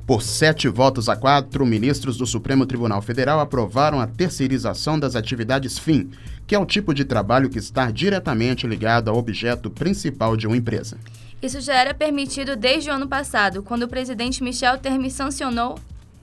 Por 0.09 0.23
sete 0.23 0.69
votos 0.69 1.07
a 1.11 1.17
quatro, 1.17 1.67
ministros 1.67 2.17
do 2.17 2.25
Supremo 2.25 2.65
Tribunal 2.65 3.03
Federal 3.03 3.41
aprovaram 3.41 4.01
a 4.01 4.07
terceirização 4.07 4.99
das 4.99 5.15
atividades 5.15 5.79
FIM, 5.79 6.09
que 6.47 6.55
é 6.55 6.59
o 6.59 6.65
tipo 6.65 6.95
de 6.95 7.05
trabalho 7.05 7.51
que 7.51 7.59
está 7.59 7.91
diretamente 7.91 8.67
ligado 8.67 9.11
ao 9.11 9.19
objeto 9.19 9.69
principal 9.69 10.35
de 10.35 10.47
uma 10.47 10.57
empresa. 10.57 10.97
Isso 11.43 11.61
já 11.61 11.75
era 11.75 11.93
permitido 11.93 12.57
desde 12.57 12.89
o 12.89 12.95
ano 12.95 13.07
passado, 13.07 13.63
quando 13.63 13.83
o 13.83 13.89
presidente 13.89 14.43
Michel 14.43 14.79
Temer 14.79 15.11
sancionou 15.11 15.79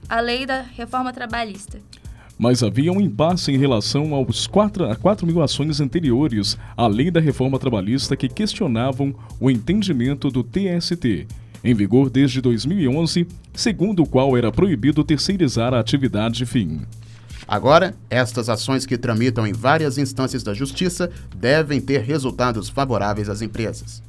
a 0.08 0.18
lei 0.18 0.44
da 0.44 0.62
reforma 0.62 1.12
trabalhista. 1.12 1.78
Mas 2.36 2.64
havia 2.64 2.90
um 2.92 3.00
impasse 3.00 3.52
em 3.52 3.56
relação 3.56 4.14
aos 4.14 4.48
quatro, 4.48 4.90
a 4.90 4.96
quatro 4.96 5.24
mil 5.24 5.40
ações 5.40 5.80
anteriores 5.80 6.58
à 6.76 6.88
lei 6.88 7.08
da 7.08 7.20
reforma 7.20 7.56
trabalhista 7.56 8.16
que 8.16 8.28
questionavam 8.28 9.14
o 9.38 9.48
entendimento 9.48 10.28
do 10.28 10.42
TST 10.42 11.28
em 11.66 11.74
vigor 11.74 12.08
desde 12.08 12.40
2011, 12.40 13.26
segundo 13.52 14.02
o 14.02 14.06
qual 14.06 14.36
era 14.36 14.52
proibido 14.52 15.02
terceirizar 15.02 15.74
a 15.74 15.80
atividade 15.80 16.46
fim. 16.46 16.82
Agora, 17.48 17.94
estas 18.08 18.48
ações 18.48 18.86
que 18.86 18.96
tramitam 18.96 19.46
em 19.46 19.52
várias 19.52 19.98
instâncias 19.98 20.42
da 20.42 20.54
Justiça 20.54 21.10
devem 21.34 21.80
ter 21.80 22.02
resultados 22.02 22.68
favoráveis 22.68 23.28
às 23.28 23.42
empresas. 23.42 24.02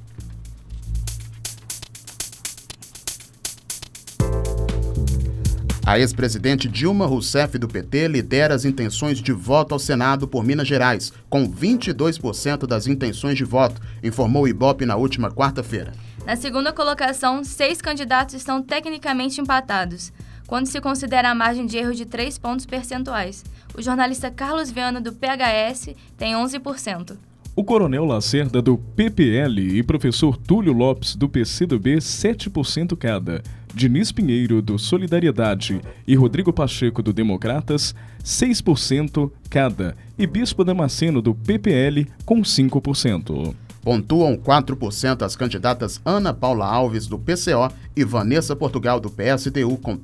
A 5.86 5.98
ex-presidente 5.98 6.68
Dilma 6.68 7.06
Rousseff 7.06 7.58
do 7.58 7.68
PT 7.68 8.10
lidera 8.10 8.54
as 8.54 8.66
intenções 8.66 9.20
de 9.20 9.32
voto 9.32 9.74
ao 9.74 9.80
Senado 9.80 10.28
por 10.28 10.44
Minas 10.44 10.68
Gerais, 10.68 11.14
com 11.30 11.50
22% 11.50 12.68
das 12.68 12.88
intenções 12.88 13.38
de 13.38 13.46
voto, 13.46 13.82
informou 14.04 14.44
o 14.44 14.48
Ibope 14.50 14.86
na 14.86 14.98
última 14.98 15.32
quarta-feira. 15.32 15.94
Na 16.28 16.36
segunda 16.36 16.74
colocação, 16.74 17.42
seis 17.42 17.82
candidatos 17.82 18.36
estão 18.36 18.62
tecnicamente 18.62 19.40
empatados, 19.40 20.12
quando 20.46 20.66
se 20.66 20.82
considera 20.82 21.30
a 21.30 21.34
margem 21.34 21.66
de 21.66 21.78
erro 21.78 21.94
de 21.94 22.06
3 22.06 22.38
pontos 22.38 22.66
percentuais. 22.66 23.46
O 23.74 23.82
jornalista 23.82 24.30
Carlos 24.30 24.70
Viana, 24.70 25.00
do 25.00 25.14
PHS, 25.14 25.96
tem 26.18 26.34
11%. 26.34 27.16
O 27.56 27.64
coronel 27.64 28.04
Lacerda, 28.04 28.62
do 28.62 28.78
PPL, 28.78 29.80
e 29.80 29.82
professor 29.82 30.36
Túlio 30.36 30.74
Lopes, 30.74 31.16
do 31.16 31.30
PCdoB, 31.30 31.96
7% 31.96 32.98
cada. 32.98 33.42
Diniz 33.74 34.12
Pinheiro, 34.12 34.62
do 34.62 34.78
Solidariedade, 34.78 35.80
e 36.06 36.14
Rodrigo 36.14 36.52
Pacheco, 36.52 37.02
do 37.02 37.14
Democratas, 37.14 37.96
6% 38.22 39.32
cada. 39.50 39.96
E 40.20 40.28
Bispo 40.28 40.66
Damasceno, 40.66 41.22
do 41.22 41.34
PPL, 41.34 42.06
com 42.26 42.42
5%. 42.42 43.56
Pontuam 43.82 44.38
4% 44.38 45.22
as 45.22 45.36
candidatas 45.36 46.02
Ana 46.06 46.34
Paula 46.34 46.66
Alves, 46.66 47.08
do 47.08 47.18
PCO, 47.18 47.72
e 47.96 48.04
Vanessa 48.04 48.56
Portugal, 48.56 49.00
do 49.00 49.10
PSTU, 49.10 49.78
com, 49.78 50.00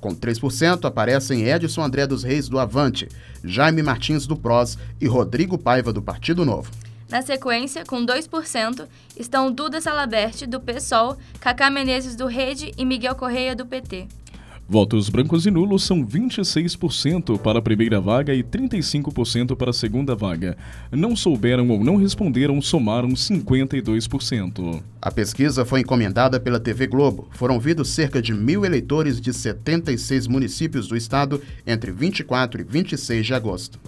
com 0.00 0.14
3%. 0.14 0.84
Aparecem 0.84 1.48
Edson 1.48 1.82
André 1.82 2.06
dos 2.06 2.22
Reis, 2.22 2.48
do 2.48 2.58
Avante, 2.58 3.08
Jaime 3.44 3.82
Martins, 3.82 4.26
do 4.26 4.36
PROS 4.36 4.78
e 5.00 5.06
Rodrigo 5.06 5.58
Paiva, 5.58 5.92
do 5.92 6.02
Partido 6.02 6.44
Novo. 6.44 6.70
Na 7.08 7.22
sequência, 7.22 7.86
com 7.86 8.04
2%, 8.04 8.86
estão 9.16 9.50
Duda 9.50 9.80
Salabert, 9.80 10.46
do 10.46 10.60
PSOL, 10.60 11.16
Cacá 11.40 11.70
Menezes, 11.70 12.14
do 12.14 12.26
Rede 12.26 12.72
e 12.76 12.84
Miguel 12.84 13.14
Correia, 13.14 13.56
do 13.56 13.64
PT. 13.64 14.06
Votos 14.70 15.08
brancos 15.08 15.46
e 15.46 15.50
nulos 15.50 15.82
são 15.82 16.04
26% 16.06 17.38
para 17.38 17.58
a 17.58 17.62
primeira 17.62 18.02
vaga 18.02 18.34
e 18.34 18.42
35% 18.42 19.56
para 19.56 19.70
a 19.70 19.72
segunda 19.72 20.14
vaga. 20.14 20.58
Não 20.92 21.16
souberam 21.16 21.70
ou 21.70 21.82
não 21.82 21.96
responderam 21.96 22.60
somaram 22.60 23.08
52%. 23.08 24.82
A 25.00 25.10
pesquisa 25.10 25.64
foi 25.64 25.80
encomendada 25.80 26.38
pela 26.38 26.60
TV 26.60 26.86
Globo. 26.86 27.28
Foram 27.30 27.54
ouvidos 27.54 27.88
cerca 27.88 28.20
de 28.20 28.34
mil 28.34 28.62
eleitores 28.62 29.18
de 29.18 29.32
76 29.32 30.26
municípios 30.26 30.86
do 30.86 30.98
estado 30.98 31.40
entre 31.66 31.90
24 31.90 32.60
e 32.60 32.64
26 32.64 33.24
de 33.24 33.32
agosto. 33.32 33.80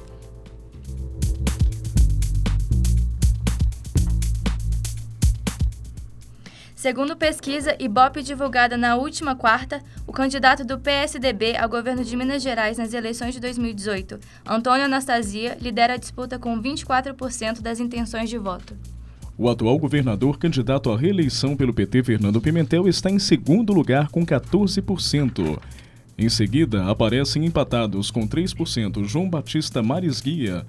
Segundo 6.80 7.14
pesquisa 7.14 7.76
Ibope 7.78 8.22
divulgada 8.22 8.74
na 8.74 8.96
última 8.96 9.36
quarta, 9.36 9.82
o 10.06 10.12
candidato 10.14 10.64
do 10.64 10.78
PSDB 10.78 11.54
ao 11.54 11.68
governo 11.68 12.02
de 12.02 12.16
Minas 12.16 12.42
Gerais 12.42 12.78
nas 12.78 12.94
eleições 12.94 13.34
de 13.34 13.40
2018, 13.40 14.18
Antônio 14.46 14.86
Anastasia, 14.86 15.58
lidera 15.60 15.92
a 15.92 15.96
disputa 15.98 16.38
com 16.38 16.58
24% 16.58 17.60
das 17.60 17.80
intenções 17.80 18.30
de 18.30 18.38
voto. 18.38 18.74
O 19.36 19.50
atual 19.50 19.78
governador 19.78 20.38
candidato 20.38 20.90
à 20.90 20.96
reeleição 20.96 21.54
pelo 21.54 21.74
PT, 21.74 22.02
Fernando 22.02 22.40
Pimentel, 22.40 22.88
está 22.88 23.10
em 23.10 23.18
segundo 23.18 23.74
lugar 23.74 24.08
com 24.08 24.24
14%. 24.24 25.60
Em 26.16 26.30
seguida, 26.30 26.86
aparecem 26.86 27.44
empatados 27.44 28.10
com 28.10 28.26
3% 28.26 29.04
João 29.04 29.28
Batista 29.28 29.82
Marisguia, 29.82 30.64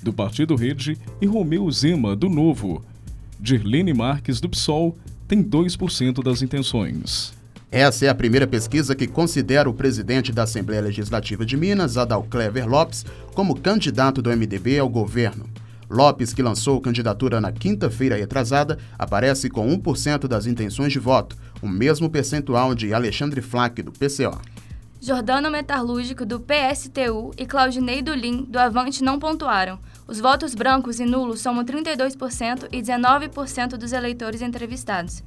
do 0.00 0.12
Partido 0.12 0.54
Rede, 0.54 0.96
e 1.20 1.26
Romeu 1.26 1.68
Zema, 1.72 2.14
do 2.14 2.28
Novo. 2.28 2.84
Dirlene 3.40 3.92
Marques, 3.92 4.40
do 4.40 4.48
PSOL, 4.48 4.96
tem 5.26 5.42
2% 5.42 6.22
das 6.22 6.42
intenções. 6.42 7.34
Essa 7.70 8.06
é 8.06 8.08
a 8.08 8.14
primeira 8.14 8.46
pesquisa 8.46 8.94
que 8.94 9.06
considera 9.06 9.68
o 9.68 9.74
presidente 9.74 10.32
da 10.32 10.44
Assembleia 10.44 10.80
Legislativa 10.80 11.44
de 11.44 11.56
Minas, 11.56 11.96
Adal 11.96 12.22
Clever 12.22 12.68
Lopes, 12.68 13.04
como 13.34 13.58
candidato 13.58 14.22
do 14.22 14.30
MDB 14.30 14.78
ao 14.78 14.88
governo. 14.88 15.46
Lopes, 15.90 16.32
que 16.32 16.42
lançou 16.42 16.80
candidatura 16.80 17.40
na 17.40 17.52
quinta-feira 17.52 18.16
retrasada, 18.16 18.78
aparece 18.98 19.48
com 19.48 19.68
1% 19.76 20.26
das 20.26 20.46
intenções 20.46 20.92
de 20.92 20.98
voto, 20.98 21.36
o 21.60 21.68
mesmo 21.68 22.08
percentual 22.08 22.74
de 22.74 22.94
Alexandre 22.94 23.40
Flack, 23.40 23.82
do 23.82 23.92
PCO. 23.92 24.40
Jordano 25.06 25.52
Metalúrgico, 25.52 26.26
do 26.26 26.40
PSTU, 26.40 27.32
e 27.38 27.46
Claudinei 27.46 28.02
Dulim, 28.02 28.42
do 28.42 28.58
Avante, 28.58 29.04
não 29.04 29.20
pontuaram. 29.20 29.78
Os 30.04 30.18
votos 30.18 30.52
brancos 30.52 30.98
e 30.98 31.04
nulos 31.04 31.40
somam 31.40 31.64
32% 31.64 32.66
e 32.72 32.82
19% 32.82 33.76
dos 33.76 33.92
eleitores 33.92 34.42
entrevistados. 34.42 35.22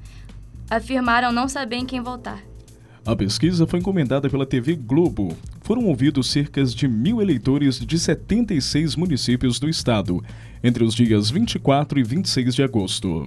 Afirmaram 0.70 1.32
não 1.32 1.48
saber 1.48 1.78
em 1.78 1.86
quem 1.86 2.02
votar. 2.02 2.44
A 3.06 3.16
pesquisa 3.16 3.66
foi 3.66 3.80
encomendada 3.80 4.30
pela 4.30 4.46
TV 4.46 4.76
Globo. 4.76 5.34
Foram 5.62 5.86
ouvidos 5.86 6.30
cerca 6.30 6.62
de 6.62 6.86
mil 6.86 7.22
eleitores 7.22 7.80
de 7.80 7.98
76 7.98 8.98
municípios 8.98 9.62
do 9.62 9.70
estado, 9.70 10.22
entre 10.62 10.84
os 10.84 10.94
dias 10.94 11.30
24 11.30 11.98
e 11.98 12.04
26 12.04 12.54
de 12.54 12.64
agosto. 12.64 13.26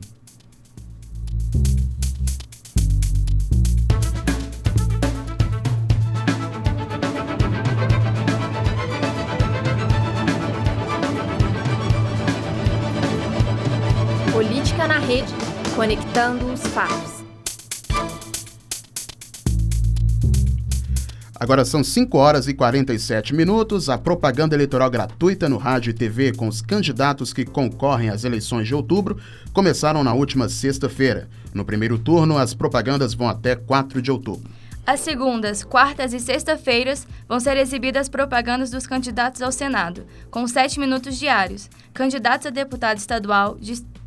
Rede, 15.06 15.32
conectando 15.74 16.46
os 16.52 16.60
fatos. 16.68 17.22
Agora 21.38 21.64
são 21.64 21.82
5 21.82 22.16
horas 22.16 22.46
e 22.46 22.54
47 22.54 23.34
minutos. 23.34 23.88
A 23.88 23.98
propaganda 23.98 24.54
eleitoral 24.54 24.88
gratuita 24.88 25.48
no 25.48 25.56
rádio 25.56 25.90
e 25.90 25.92
TV 25.92 26.32
com 26.32 26.46
os 26.46 26.62
candidatos 26.62 27.32
que 27.32 27.44
concorrem 27.44 28.10
às 28.10 28.22
eleições 28.22 28.68
de 28.68 28.76
outubro 28.76 29.18
começaram 29.52 30.04
na 30.04 30.14
última 30.14 30.48
sexta-feira. 30.48 31.28
No 31.52 31.64
primeiro 31.64 31.98
turno, 31.98 32.38
as 32.38 32.54
propagandas 32.54 33.12
vão 33.12 33.28
até 33.28 33.56
4 33.56 34.00
de 34.00 34.10
outubro. 34.12 34.48
Às 34.86 35.00
segundas, 35.00 35.62
quartas 35.64 36.12
e 36.12 36.18
sexta-feiras 36.18 37.06
vão 37.28 37.38
ser 37.38 37.56
exibidas 37.56 38.08
propagandas 38.08 38.70
dos 38.70 38.86
candidatos 38.86 39.40
ao 39.40 39.52
Senado, 39.52 40.04
com 40.28 40.46
sete 40.46 40.78
minutos 40.80 41.16
diários. 41.16 41.70
Candidatos 41.94 42.46
a 42.46 42.50
deputado 42.50 42.98
estadual, 42.98 43.56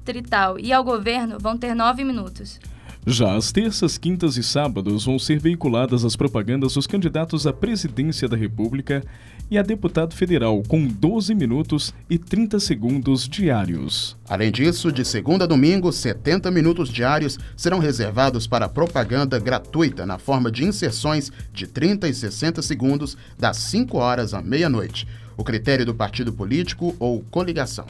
distrital 0.06 0.60
e 0.60 0.72
ao 0.72 0.84
governo 0.84 1.38
vão 1.40 1.58
ter 1.58 1.74
nove 1.74 2.04
minutos. 2.04 2.60
Já 3.08 3.36
às 3.36 3.52
terças, 3.52 4.00
quintas 4.00 4.36
e 4.36 4.42
sábados 4.42 5.06
vão 5.06 5.20
ser 5.20 5.40
veiculadas 5.40 6.04
as 6.04 6.16
propagandas 6.16 6.74
dos 6.74 6.88
candidatos 6.88 7.46
à 7.46 7.54
presidência 7.54 8.28
da 8.28 8.36
República 8.36 9.04
e 9.50 9.60
a 9.60 9.62
deputado 9.62 10.16
federal, 10.16 10.64
com 10.68 10.88
12 10.88 11.36
minutos 11.36 11.94
e 12.10 12.18
30 12.18 12.60
segundos 12.60 13.30
diários. 13.30 14.18
Além 14.28 14.52
disso, 14.52 14.92
de 14.92 15.06
segunda 15.06 15.44
a 15.44 15.48
domingo, 15.48 15.92
70 15.92 16.50
minutos 16.50 16.90
diários 16.90 17.38
serão 17.56 17.78
reservados 17.78 18.48
para 18.48 18.68
propaganda 18.68 19.38
gratuita 19.38 20.04
na 20.04 20.18
forma 20.18 20.52
de 20.52 20.66
inserções 20.66 21.32
de 21.54 21.68
30 21.68 22.10
e 22.10 22.14
60 22.14 22.64
segundos, 22.64 23.16
das 23.38 23.58
5 23.58 24.00
horas 24.00 24.34
à 24.34 24.42
meia-noite. 24.42 25.08
O 25.38 25.44
critério 25.44 25.86
do 25.86 25.94
partido 25.94 26.34
político 26.34 26.96
ou 26.98 27.22
coligação. 27.30 27.86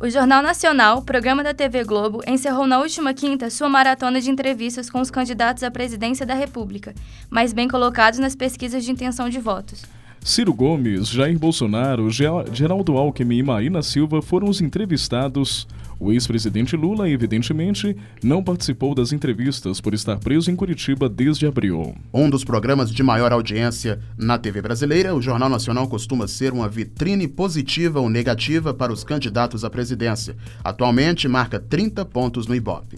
O 0.00 0.08
Jornal 0.08 0.40
Nacional, 0.44 1.02
programa 1.02 1.42
da 1.42 1.52
TV 1.52 1.82
Globo, 1.82 2.20
encerrou 2.24 2.68
na 2.68 2.78
última 2.78 3.12
quinta 3.12 3.50
sua 3.50 3.68
maratona 3.68 4.20
de 4.20 4.30
entrevistas 4.30 4.88
com 4.88 5.00
os 5.00 5.10
candidatos 5.10 5.64
à 5.64 5.72
presidência 5.72 6.24
da 6.24 6.34
República, 6.34 6.94
mais 7.28 7.52
bem 7.52 7.66
colocados 7.66 8.20
nas 8.20 8.36
pesquisas 8.36 8.84
de 8.84 8.92
intenção 8.92 9.28
de 9.28 9.40
votos. 9.40 9.82
Ciro 10.20 10.54
Gomes, 10.54 11.08
Jair 11.08 11.36
Bolsonaro, 11.36 12.08
Geraldo 12.10 12.96
Alckmin 12.96 13.38
e 13.38 13.42
Marina 13.42 13.82
Silva 13.82 14.22
foram 14.22 14.48
os 14.48 14.60
entrevistados. 14.60 15.66
O 16.00 16.12
ex-presidente 16.12 16.76
Lula, 16.76 17.08
evidentemente, 17.08 17.96
não 18.22 18.42
participou 18.42 18.94
das 18.94 19.12
entrevistas 19.12 19.80
por 19.80 19.94
estar 19.94 20.16
preso 20.18 20.48
em 20.48 20.54
Curitiba 20.54 21.08
desde 21.08 21.46
abril. 21.46 21.96
Um 22.14 22.30
dos 22.30 22.44
programas 22.44 22.92
de 22.92 23.02
maior 23.02 23.32
audiência 23.32 23.98
na 24.16 24.38
TV 24.38 24.62
brasileira, 24.62 25.14
o 25.14 25.20
Jornal 25.20 25.48
Nacional 25.48 25.88
costuma 25.88 26.28
ser 26.28 26.52
uma 26.52 26.68
vitrine 26.68 27.26
positiva 27.26 28.00
ou 28.00 28.08
negativa 28.08 28.72
para 28.72 28.92
os 28.92 29.02
candidatos 29.02 29.64
à 29.64 29.70
presidência. 29.70 30.36
Atualmente 30.62 31.26
marca 31.26 31.58
30 31.58 32.04
pontos 32.04 32.46
no 32.46 32.54
Ibope. 32.54 32.96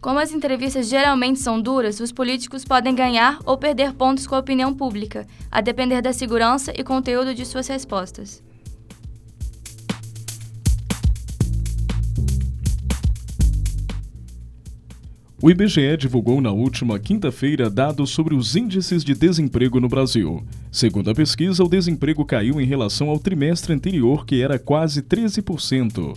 Como 0.00 0.18
as 0.18 0.32
entrevistas 0.32 0.88
geralmente 0.88 1.38
são 1.38 1.60
duras, 1.60 2.00
os 2.00 2.10
políticos 2.10 2.64
podem 2.64 2.92
ganhar 2.92 3.38
ou 3.44 3.56
perder 3.56 3.92
pontos 3.92 4.26
com 4.26 4.34
a 4.34 4.40
opinião 4.40 4.74
pública, 4.74 5.28
a 5.48 5.60
depender 5.60 6.02
da 6.02 6.12
segurança 6.12 6.72
e 6.76 6.82
conteúdo 6.82 7.32
de 7.32 7.46
suas 7.46 7.68
respostas. 7.68 8.42
O 15.44 15.50
IBGE 15.50 15.96
divulgou 15.96 16.40
na 16.40 16.52
última 16.52 17.00
quinta-feira 17.00 17.68
dados 17.68 18.10
sobre 18.10 18.32
os 18.32 18.54
índices 18.54 19.02
de 19.02 19.12
desemprego 19.12 19.80
no 19.80 19.88
Brasil. 19.88 20.46
Segundo 20.70 21.10
a 21.10 21.14
pesquisa, 21.16 21.64
o 21.64 21.68
desemprego 21.68 22.24
caiu 22.24 22.60
em 22.60 22.64
relação 22.64 23.08
ao 23.08 23.18
trimestre 23.18 23.72
anterior, 23.72 24.24
que 24.24 24.40
era 24.40 24.56
quase 24.56 25.02
13%. 25.02 26.16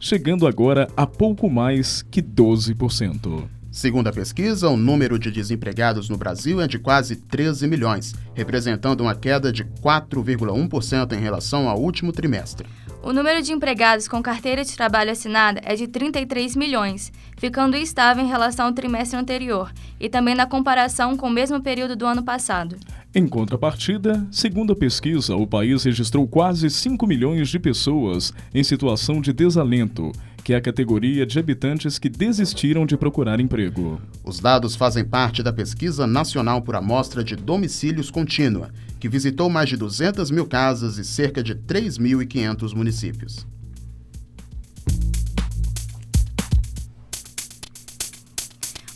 chegando 0.00 0.48
agora 0.48 0.88
a 0.96 1.06
pouco 1.06 1.48
mais 1.48 2.02
que 2.02 2.20
12%. 2.20 3.44
Segundo 3.70 4.08
a 4.08 4.12
pesquisa, 4.12 4.68
o 4.68 4.76
número 4.76 5.16
de 5.16 5.30
desempregados 5.30 6.08
no 6.08 6.16
Brasil 6.16 6.60
é 6.60 6.66
de 6.66 6.78
quase 6.78 7.14
13 7.14 7.68
milhões, 7.68 8.14
representando 8.34 9.02
uma 9.02 9.14
queda 9.14 9.52
de 9.52 9.64
4,1% 9.64 11.12
em 11.12 11.20
relação 11.20 11.68
ao 11.68 11.80
último 11.80 12.10
trimestre. 12.10 12.66
O 13.06 13.12
número 13.12 13.40
de 13.40 13.52
empregados 13.52 14.08
com 14.08 14.20
carteira 14.20 14.64
de 14.64 14.74
trabalho 14.74 15.12
assinada 15.12 15.60
é 15.62 15.76
de 15.76 15.86
33 15.86 16.56
milhões, 16.56 17.12
ficando 17.36 17.76
estável 17.76 18.24
em 18.24 18.26
relação 18.26 18.66
ao 18.66 18.72
trimestre 18.72 19.16
anterior 19.16 19.72
e 20.00 20.08
também 20.08 20.34
na 20.34 20.44
comparação 20.44 21.16
com 21.16 21.28
o 21.28 21.30
mesmo 21.30 21.62
período 21.62 21.94
do 21.94 22.04
ano 22.04 22.24
passado. 22.24 22.76
Em 23.14 23.28
contrapartida, 23.28 24.26
segundo 24.28 24.72
a 24.72 24.76
pesquisa, 24.76 25.36
o 25.36 25.46
país 25.46 25.84
registrou 25.84 26.26
quase 26.26 26.68
5 26.68 27.06
milhões 27.06 27.48
de 27.48 27.60
pessoas 27.60 28.34
em 28.52 28.64
situação 28.64 29.20
de 29.20 29.32
desalento, 29.32 30.10
que 30.46 30.52
é 30.52 30.56
a 30.56 30.60
categoria 30.60 31.26
de 31.26 31.40
habitantes 31.40 31.98
que 31.98 32.08
desistiram 32.08 32.86
de 32.86 32.96
procurar 32.96 33.40
emprego. 33.40 34.00
Os 34.22 34.38
dados 34.38 34.76
fazem 34.76 35.04
parte 35.04 35.42
da 35.42 35.52
Pesquisa 35.52 36.06
Nacional 36.06 36.62
por 36.62 36.76
Amostra 36.76 37.24
de 37.24 37.34
Domicílios 37.34 38.12
Contínua, 38.12 38.70
que 39.00 39.08
visitou 39.08 39.50
mais 39.50 39.68
de 39.68 39.76
200 39.76 40.30
mil 40.30 40.46
casas 40.46 40.98
e 40.98 41.04
cerca 41.04 41.42
de 41.42 41.56
3.500 41.56 42.76
municípios. 42.76 43.44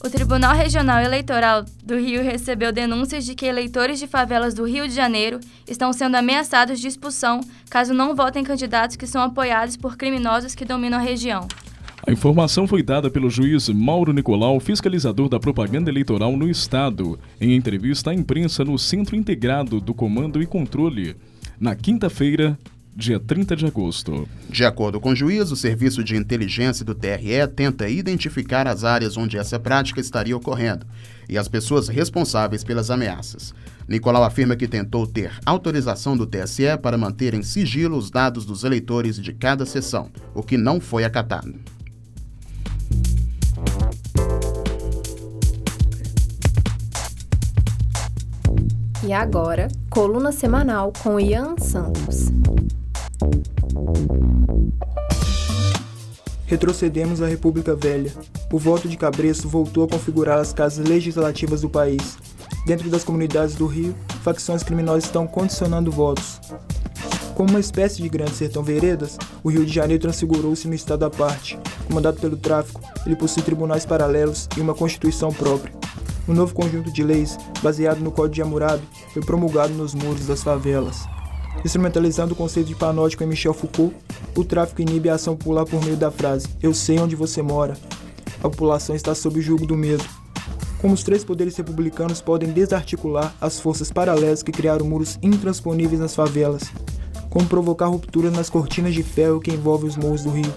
O 0.03 0.09
Tribunal 0.09 0.57
Regional 0.57 1.03
Eleitoral 1.03 1.63
do 1.85 1.99
Rio 1.99 2.23
recebeu 2.23 2.73
denúncias 2.73 3.23
de 3.23 3.35
que 3.35 3.45
eleitores 3.45 3.99
de 3.99 4.07
favelas 4.07 4.55
do 4.55 4.65
Rio 4.65 4.89
de 4.89 4.95
Janeiro 4.95 5.39
estão 5.69 5.93
sendo 5.93 6.15
ameaçados 6.15 6.81
de 6.81 6.89
expulsão 6.89 7.43
caso 7.69 7.93
não 7.93 8.17
votem 8.17 8.43
candidatos 8.43 8.97
que 8.97 9.07
são 9.07 9.21
apoiados 9.21 9.77
por 9.77 9.99
criminosos 9.99 10.55
que 10.55 10.65
dominam 10.65 10.99
a 10.99 11.03
região. 11.03 11.47
A 12.07 12.11
informação 12.11 12.67
foi 12.67 12.83
dada 12.83 13.11
pelo 13.11 13.29
juiz 13.29 13.69
Mauro 13.69 14.15
Nicolau, 14.15 14.59
fiscalizador 14.59 15.29
da 15.29 15.39
propaganda 15.39 15.91
eleitoral 15.91 16.35
no 16.35 16.49
Estado, 16.49 17.21
em 17.39 17.55
entrevista 17.55 18.11
à 18.11 18.15
imprensa 18.15 18.65
no 18.65 18.79
Centro 18.79 19.15
Integrado 19.15 19.83
do 19.83 19.93
Comando 19.93 20.41
e 20.41 20.47
Controle, 20.47 21.15
na 21.61 21.75
quinta-feira, 21.75 22.59
dia 22.95 23.19
30 23.19 23.57
de 23.57 23.67
agosto. 23.67 24.29
De 24.49 24.65
acordo 24.65 25.01
com 25.01 25.11
o 25.11 25.17
juiz, 25.17 25.51
o 25.51 25.57
Serviço 25.57 26.03
de 26.03 26.17
Inteligência 26.17 26.85
do 26.85 26.95
TRE 26.95 27.47
tenta 27.55 27.89
identificar 27.89 28.67
as 28.67 28.85
áreas 28.85 29.17
onde 29.17 29.39
essa 29.39 29.59
prática 29.59 30.01
estaria 30.01 30.37
ocorrendo 30.37 30.87
e 31.29 31.39
as 31.39 31.49
pessoas 31.49 31.89
responsáveis 31.89 32.65
pelas 32.65 32.91
ameaças. 32.91 33.55
Nicolau 33.89 34.25
afirma 34.25 34.57
que 34.57 34.69
tentou 34.69 35.07
ter 35.07 35.33
autorização 35.47 36.17
do 36.17 36.27
TSE 36.27 36.77
para 36.83 36.99
manter 36.99 37.35
em 37.35 37.43
sigilo 37.43 37.97
os 37.97 38.11
dados 38.11 38.45
dos 38.45 38.65
eleitores 38.65 39.21
de 39.21 39.33
cada 39.33 39.65
sessão, 39.65 40.11
o 40.35 40.43
que 40.43 40.57
não 40.57 40.81
foi 40.81 41.05
acatado. 41.05 41.55
E 49.03 49.13
agora, 49.13 49.69
coluna 49.89 50.31
semanal 50.31 50.93
com 51.03 51.19
Ian 51.19 51.57
Santos. 51.57 52.31
Retrocedemos 56.47 57.23
à 57.23 57.27
República 57.27 57.77
Velha. 57.77 58.13
O 58.53 58.59
voto 58.59 58.89
de 58.89 58.97
Cabresto 58.97 59.49
voltou 59.49 59.85
a 59.85 59.89
configurar 59.89 60.39
as 60.39 60.53
casas 60.53 60.85
legislativas 60.85 61.61
do 61.61 61.71
país. 61.71 62.19
Dentro 62.67 62.91
das 62.91 63.05
comunidades 63.05 63.55
do 63.55 63.67
Rio, 63.67 63.95
facções 64.23 64.63
criminosas 64.63 65.05
estão 65.05 65.27
condicionando 65.27 65.93
votos. 65.93 66.41
Como 67.37 67.51
uma 67.51 67.61
espécie 67.61 68.03
de 68.03 68.09
grande 68.09 68.33
sertão 68.33 68.63
veredas, 68.63 69.17
o 69.45 69.49
Rio 69.49 69.65
de 69.65 69.73
Janeiro 69.73 70.03
transfigurou-se 70.03 70.67
no 70.67 70.75
estado 70.75 71.05
à 71.05 71.11
parte. 71.11 71.59
Comandado 71.87 72.21
pelo 72.21 72.37
tráfico, 72.37 72.81
ele 73.07 73.17
possui 73.17 73.43
tribunais 73.43 73.87
paralelos 73.87 74.49
e 74.57 74.61
uma 74.61 74.75
constituição 74.75 75.33
própria. 75.33 75.73
Um 76.29 76.35
novo 76.35 76.53
conjunto 76.53 76.93
de 76.93 77.03
leis, 77.03 77.39
baseado 77.63 78.01
no 78.01 78.11
Código 78.11 78.35
de 78.35 78.43
Hammurabi, 78.43 78.83
foi 79.13 79.23
promulgado 79.23 79.73
nos 79.73 79.95
muros 79.95 80.27
das 80.27 80.43
favelas. 80.43 81.07
Instrumentalizando 81.65 82.33
o 82.33 82.37
conceito 82.37 82.69
de 82.69 82.75
panótico 82.75 83.23
em 83.23 83.27
Michel 83.27 83.53
Foucault, 83.53 83.95
o 84.37 84.45
tráfico 84.45 84.81
inibe 84.81 85.09
a 85.09 85.15
ação 85.15 85.37
popular 85.37 85.65
por 85.65 85.85
meio 85.85 85.97
da 85.97 86.11
frase 86.11 86.49
Eu 86.63 86.73
sei 86.73 86.99
onde 86.99 87.15
você 87.15 87.43
mora. 87.43 87.77
A 88.39 88.49
população 88.49 88.97
está 88.97 89.15
sob 89.15 89.39
o 89.39 89.43
jugo 89.43 89.67
do 89.67 89.77
medo. 89.77 90.05
Como 90.79 90.95
os 90.95 91.03
três 91.03 91.23
poderes 91.23 91.57
republicanos 91.57 92.23
podem 92.23 92.51
desarticular 92.53 93.35
as 93.41 93.61
forças 93.61 93.93
paralelas 93.93 94.43
que 94.43 94.53
criaram 94.53 94.87
muros 94.87 95.19
intransponíveis 95.23 96.01
nas 96.01 96.15
favelas, 96.15 96.73
como 97.29 97.47
provocar 97.47 97.89
rupturas 97.89 98.33
nas 98.33 98.49
cortinas 98.49 98.95
de 98.95 99.03
ferro 99.03 99.41
que 99.41 99.53
envolvem 99.53 99.89
os 99.89 99.97
morros 99.97 100.23
do 100.23 100.31
Rio. 100.31 100.53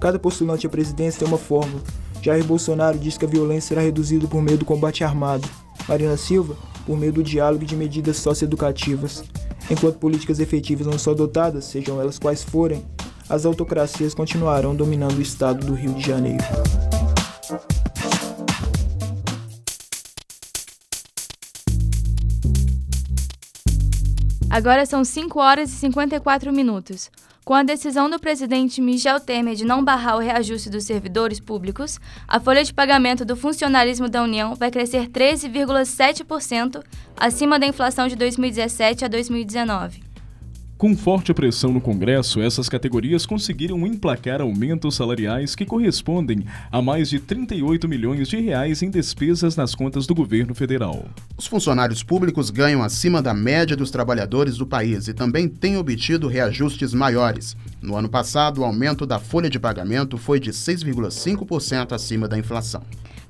Cada 0.00 0.18
postulante 0.18 0.66
à 0.66 0.70
presidência 0.70 1.20
tem 1.20 1.28
uma 1.28 1.38
fórmula, 1.38 1.80
Jair 2.24 2.42
Bolsonaro 2.42 2.98
diz 2.98 3.18
que 3.18 3.26
a 3.26 3.28
violência 3.28 3.68
será 3.68 3.82
reduzida 3.82 4.26
por 4.26 4.40
meio 4.40 4.56
do 4.56 4.64
combate 4.64 5.04
armado. 5.04 5.46
Marina 5.86 6.16
Silva, 6.16 6.56
por 6.86 6.96
meio 6.96 7.12
do 7.12 7.22
diálogo 7.22 7.64
e 7.64 7.66
de 7.66 7.76
medidas 7.76 8.16
socioeducativas. 8.16 9.22
Enquanto 9.70 9.98
políticas 9.98 10.40
efetivas 10.40 10.86
não 10.86 10.98
são 10.98 11.12
adotadas, 11.12 11.64
sejam 11.64 12.00
elas 12.00 12.18
quais 12.18 12.42
forem, 12.42 12.84
as 13.28 13.46
autocracias 13.46 14.14
continuarão 14.14 14.74
dominando 14.74 15.16
o 15.16 15.22
estado 15.22 15.66
do 15.66 15.74
Rio 15.74 15.94
de 15.94 16.06
Janeiro. 16.06 16.44
Agora 24.50 24.86
são 24.86 25.04
5 25.04 25.40
horas 25.40 25.70
e 25.70 25.72
54 25.74 26.52
minutos. 26.52 27.10
Com 27.44 27.52
a 27.52 27.62
decisão 27.62 28.08
do 28.08 28.18
presidente 28.18 28.80
Michel 28.80 29.20
Temer 29.20 29.54
de 29.54 29.66
não 29.66 29.84
barrar 29.84 30.16
o 30.16 30.18
reajuste 30.18 30.70
dos 30.70 30.84
servidores 30.84 31.38
públicos, 31.38 32.00
a 32.26 32.40
folha 32.40 32.64
de 32.64 32.72
pagamento 32.72 33.22
do 33.22 33.36
funcionalismo 33.36 34.08
da 34.08 34.22
União 34.22 34.54
vai 34.54 34.70
crescer 34.70 35.08
13,7% 35.08 36.82
acima 37.14 37.58
da 37.58 37.66
inflação 37.66 38.08
de 38.08 38.16
2017 38.16 39.04
a 39.04 39.08
2019. 39.08 40.03
Com 40.84 40.94
forte 40.94 41.32
pressão 41.32 41.72
no 41.72 41.80
Congresso, 41.80 42.42
essas 42.42 42.68
categorias 42.68 43.24
conseguiram 43.24 43.86
emplacar 43.86 44.42
aumentos 44.42 44.96
salariais 44.96 45.54
que 45.54 45.64
correspondem 45.64 46.44
a 46.70 46.82
mais 46.82 47.08
de 47.08 47.18
38 47.18 47.88
milhões 47.88 48.28
de 48.28 48.38
reais 48.38 48.82
em 48.82 48.90
despesas 48.90 49.56
nas 49.56 49.74
contas 49.74 50.06
do 50.06 50.14
governo 50.14 50.54
federal. 50.54 51.06
Os 51.38 51.46
funcionários 51.46 52.02
públicos 52.02 52.50
ganham 52.50 52.82
acima 52.82 53.22
da 53.22 53.32
média 53.32 53.74
dos 53.74 53.90
trabalhadores 53.90 54.58
do 54.58 54.66
país 54.66 55.08
e 55.08 55.14
também 55.14 55.48
têm 55.48 55.78
obtido 55.78 56.28
reajustes 56.28 56.92
maiores. 56.92 57.56
No 57.80 57.96
ano 57.96 58.10
passado, 58.10 58.60
o 58.60 58.64
aumento 58.64 59.06
da 59.06 59.18
folha 59.18 59.48
de 59.48 59.58
pagamento 59.58 60.18
foi 60.18 60.38
de 60.38 60.50
6,5% 60.50 61.92
acima 61.92 62.28
da 62.28 62.38
inflação. 62.38 62.82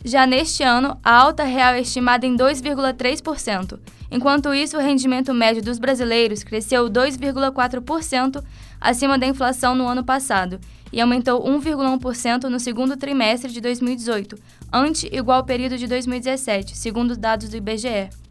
Já 0.06 0.26
neste 0.26 0.62
ano, 0.62 0.98
a 1.02 1.12
alta 1.12 1.44
real 1.44 1.72
é 1.72 1.80
estimada 1.80 2.26
em 2.26 2.36
2,3%. 2.36 3.78
Enquanto 4.10 4.52
isso, 4.52 4.76
o 4.76 4.80
rendimento 4.80 5.32
médio 5.32 5.62
dos 5.62 5.78
brasileiros 5.78 6.44
cresceu 6.44 6.90
2,4% 6.90 8.44
acima 8.78 9.18
da 9.18 9.26
inflação 9.26 9.74
no 9.74 9.88
ano 9.88 10.04
passado 10.04 10.60
e 10.92 11.00
aumentou 11.00 11.42
1,1% 11.42 12.44
no 12.44 12.60
segundo 12.60 12.98
trimestre 12.98 13.50
de 13.50 13.62
2018, 13.62 14.36
ante 14.70 15.08
igual 15.10 15.42
período 15.42 15.78
de 15.78 15.86
2017, 15.86 16.76
segundo 16.76 17.16
dados 17.16 17.48
do 17.48 17.56
IBGE. 17.56 18.23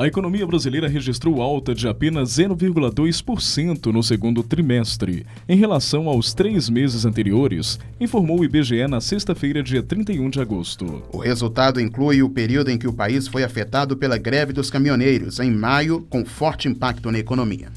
A 0.00 0.06
economia 0.06 0.46
brasileira 0.46 0.88
registrou 0.88 1.42
alta 1.42 1.74
de 1.74 1.86
apenas 1.86 2.30
0,2% 2.30 3.92
no 3.92 4.02
segundo 4.02 4.42
trimestre, 4.42 5.26
em 5.46 5.58
relação 5.58 6.08
aos 6.08 6.32
três 6.32 6.70
meses 6.70 7.04
anteriores, 7.04 7.78
informou 8.00 8.40
o 8.40 8.44
IBGE 8.46 8.86
na 8.88 8.98
sexta-feira, 9.02 9.62
dia 9.62 9.82
31 9.82 10.30
de 10.30 10.40
agosto. 10.40 11.02
O 11.12 11.18
resultado 11.18 11.78
inclui 11.78 12.22
o 12.22 12.30
período 12.30 12.70
em 12.70 12.78
que 12.78 12.88
o 12.88 12.94
país 12.94 13.28
foi 13.28 13.44
afetado 13.44 13.94
pela 13.94 14.16
greve 14.16 14.54
dos 14.54 14.70
caminhoneiros, 14.70 15.38
em 15.38 15.50
maio, 15.50 16.00
com 16.08 16.24
forte 16.24 16.66
impacto 16.66 17.12
na 17.12 17.18
economia. 17.18 17.68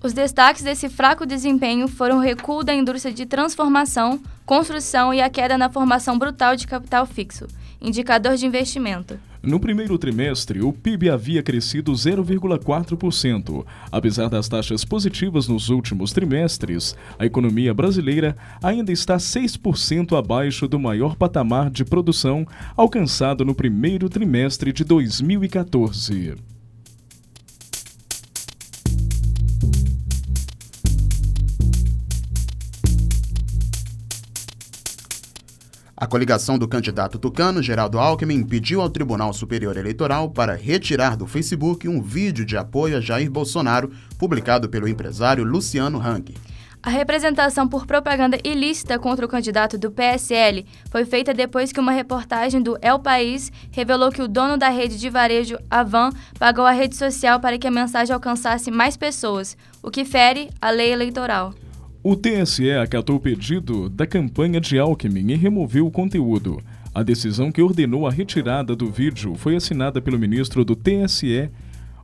Os 0.00 0.12
destaques 0.12 0.62
desse 0.62 0.88
fraco 0.88 1.26
desempenho 1.26 1.88
foram 1.88 2.18
o 2.18 2.20
recuo 2.20 2.62
da 2.62 2.72
indústria 2.72 3.12
de 3.12 3.26
transformação, 3.26 4.22
construção 4.46 5.12
e 5.12 5.20
a 5.20 5.28
queda 5.28 5.58
na 5.58 5.68
formação 5.68 6.16
brutal 6.20 6.54
de 6.54 6.68
capital 6.68 7.04
fixo, 7.04 7.48
indicador 7.84 8.36
de 8.36 8.46
investimento. 8.46 9.18
No 9.42 9.60
primeiro 9.60 9.98
trimestre, 9.98 10.62
o 10.62 10.72
PIB 10.72 11.10
havia 11.10 11.42
crescido 11.42 11.92
0,4%. 11.92 13.66
Apesar 13.92 14.28
das 14.30 14.48
taxas 14.48 14.86
positivas 14.86 15.46
nos 15.46 15.68
últimos 15.68 16.12
trimestres, 16.12 16.96
a 17.18 17.26
economia 17.26 17.74
brasileira 17.74 18.34
ainda 18.62 18.90
está 18.90 19.18
6% 19.18 20.16
abaixo 20.18 20.66
do 20.66 20.80
maior 20.80 21.14
patamar 21.14 21.68
de 21.68 21.84
produção 21.84 22.46
alcançado 22.74 23.44
no 23.44 23.54
primeiro 23.54 24.08
trimestre 24.08 24.72
de 24.72 24.82
2014. 24.82 26.53
A 36.04 36.06
coligação 36.06 36.58
do 36.58 36.68
candidato 36.68 37.18
tucano, 37.18 37.62
Geraldo 37.62 37.98
Alckmin, 37.98 38.44
pediu 38.44 38.82
ao 38.82 38.90
Tribunal 38.90 39.32
Superior 39.32 39.74
Eleitoral 39.74 40.28
para 40.28 40.54
retirar 40.54 41.16
do 41.16 41.26
Facebook 41.26 41.88
um 41.88 42.02
vídeo 42.02 42.44
de 42.44 42.58
apoio 42.58 42.98
a 42.98 43.00
Jair 43.00 43.30
Bolsonaro, 43.30 43.90
publicado 44.18 44.68
pelo 44.68 44.86
empresário 44.86 45.42
Luciano 45.42 45.98
Hang. 45.98 46.34
A 46.82 46.90
representação 46.90 47.66
por 47.66 47.86
propaganda 47.86 48.38
ilícita 48.44 48.98
contra 48.98 49.24
o 49.24 49.28
candidato 49.30 49.78
do 49.78 49.90
PSL 49.90 50.66
foi 50.90 51.06
feita 51.06 51.32
depois 51.32 51.72
que 51.72 51.80
uma 51.80 51.92
reportagem 51.92 52.60
do 52.60 52.76
El 52.82 52.98
País 52.98 53.50
revelou 53.70 54.12
que 54.12 54.20
o 54.20 54.28
dono 54.28 54.58
da 54.58 54.68
rede 54.68 54.98
de 54.98 55.08
varejo 55.08 55.56
Avan 55.70 56.10
pagou 56.38 56.66
a 56.66 56.72
rede 56.72 56.96
social 56.96 57.40
para 57.40 57.56
que 57.56 57.66
a 57.66 57.70
mensagem 57.70 58.12
alcançasse 58.12 58.70
mais 58.70 58.94
pessoas, 58.94 59.56
o 59.82 59.90
que 59.90 60.04
fere 60.04 60.50
a 60.60 60.68
lei 60.68 60.92
eleitoral. 60.92 61.54
O 62.06 62.14
TSE 62.14 62.70
acatou 62.72 63.16
o 63.16 63.18
pedido 63.18 63.88
da 63.88 64.06
campanha 64.06 64.60
de 64.60 64.78
Alckmin 64.78 65.32
e 65.32 65.36
removeu 65.36 65.86
o 65.86 65.90
conteúdo. 65.90 66.62
A 66.94 67.02
decisão 67.02 67.50
que 67.50 67.62
ordenou 67.62 68.06
a 68.06 68.10
retirada 68.10 68.76
do 68.76 68.90
vídeo 68.90 69.34
foi 69.36 69.56
assinada 69.56 70.02
pelo 70.02 70.18
ministro 70.18 70.66
do 70.66 70.76
TSE, 70.76 71.48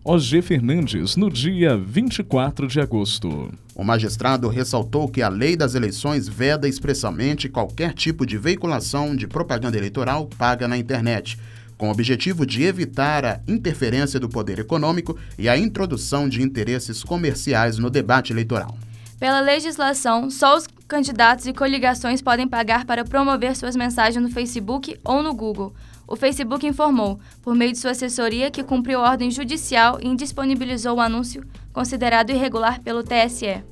OG 0.03 0.41
Fernandes, 0.41 1.17
no 1.17 1.29
dia 1.29 1.77
24 1.77 2.67
de 2.67 2.81
agosto. 2.81 3.53
O 3.75 3.85
magistrado 3.85 4.49
ressaltou 4.49 5.07
que 5.07 5.21
a 5.21 5.29
lei 5.29 5.55
das 5.55 5.75
eleições 5.75 6.27
veda 6.27 6.67
expressamente 6.67 7.47
qualquer 7.47 7.93
tipo 7.93 8.25
de 8.25 8.39
veiculação 8.39 9.15
de 9.15 9.27
propaganda 9.27 9.77
eleitoral 9.77 10.31
paga 10.39 10.67
na 10.67 10.79
internet, 10.79 11.39
com 11.77 11.89
o 11.89 11.93
objetivo 11.93 12.47
de 12.47 12.63
evitar 12.63 13.27
a 13.27 13.41
interferência 13.47 14.19
do 14.19 14.31
poder 14.31 14.61
econômico 14.61 15.19
e 15.39 15.47
a 15.47 15.59
introdução 15.59 16.27
de 16.27 16.43
interesses 16.43 17.05
comerciais 17.05 17.77
no 17.77 17.91
debate 17.91 18.33
eleitoral. 18.33 18.75
Pela 19.21 19.41
legislação, 19.41 20.31
só 20.31 20.57
os 20.57 20.67
candidatos 20.89 21.47
e 21.47 21.53
coligações 21.53 22.23
podem 22.23 22.49
pagar 22.49 22.87
para 22.87 23.05
promover 23.05 23.55
suas 23.55 23.77
mensagens 23.77 24.25
no 24.25 24.31
Facebook 24.31 24.99
ou 25.05 25.23
no 25.23 25.35
Google. 25.35 25.75
O 26.09 26.17
Facebook 26.17 26.67
informou, 26.67 27.21
por 27.43 27.55
meio 27.55 27.71
de 27.71 27.79
sua 27.79 27.91
assessoria, 27.91 28.51
que 28.51 28.65
cumpriu 28.65 28.99
ordem 28.99 29.31
judicial 29.31 29.99
e 30.01 30.09
indisponibilizou 30.09 30.97
o 30.97 31.01
anúncio 31.01 31.47
considerado 31.71 32.31
irregular 32.31 32.81
pelo 32.81 33.05
TSE. 33.05 33.63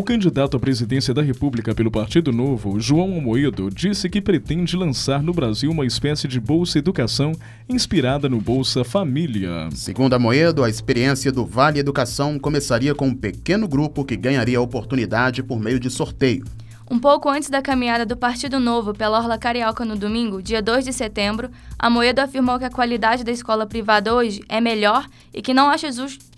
O 0.00 0.02
candidato 0.02 0.56
à 0.56 0.60
presidência 0.60 1.12
da 1.12 1.20
República 1.20 1.74
pelo 1.74 1.90
Partido 1.90 2.32
Novo, 2.32 2.80
João 2.80 3.18
Amoedo, 3.18 3.68
disse 3.68 4.08
que 4.08 4.18
pretende 4.18 4.74
lançar 4.74 5.22
no 5.22 5.30
Brasil 5.30 5.70
uma 5.70 5.84
espécie 5.84 6.26
de 6.26 6.40
Bolsa 6.40 6.78
Educação 6.78 7.32
inspirada 7.68 8.26
no 8.26 8.40
Bolsa 8.40 8.82
Família. 8.82 9.68
Segundo 9.72 10.14
Amoedo, 10.14 10.64
a 10.64 10.70
experiência 10.70 11.30
do 11.30 11.44
Vale 11.44 11.80
Educação 11.80 12.38
começaria 12.38 12.94
com 12.94 13.08
um 13.08 13.14
pequeno 13.14 13.68
grupo 13.68 14.02
que 14.02 14.16
ganharia 14.16 14.56
a 14.56 14.62
oportunidade 14.62 15.42
por 15.42 15.60
meio 15.60 15.78
de 15.78 15.90
sorteio. 15.90 16.46
Um 16.90 16.98
pouco 16.98 17.28
antes 17.28 17.50
da 17.50 17.60
caminhada 17.60 18.06
do 18.06 18.16
Partido 18.16 18.58
Novo 18.58 18.94
pela 18.94 19.18
Orla 19.18 19.36
Carioca 19.36 19.84
no 19.84 19.96
domingo, 19.96 20.40
dia 20.40 20.62
2 20.62 20.86
de 20.86 20.94
setembro, 20.94 21.50
Amoedo 21.78 22.22
afirmou 22.22 22.58
que 22.58 22.64
a 22.64 22.70
qualidade 22.70 23.22
da 23.22 23.32
escola 23.32 23.66
privada 23.66 24.14
hoje 24.14 24.42
é 24.48 24.62
melhor 24.62 25.06
e 25.34 25.42
que 25.42 25.52
não 25.52 25.68
acha 25.68 25.92
justo 25.92 26.30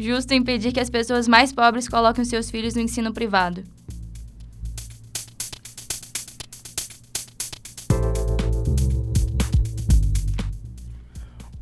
justo 0.00 0.32
impedir 0.32 0.72
que 0.72 0.80
as 0.80 0.90
pessoas 0.90 1.28
mais 1.28 1.52
pobres 1.52 1.88
coloquem 1.88 2.24
seus 2.24 2.50
filhos 2.50 2.74
no 2.74 2.80
ensino 2.80 3.12
privado. 3.12 3.62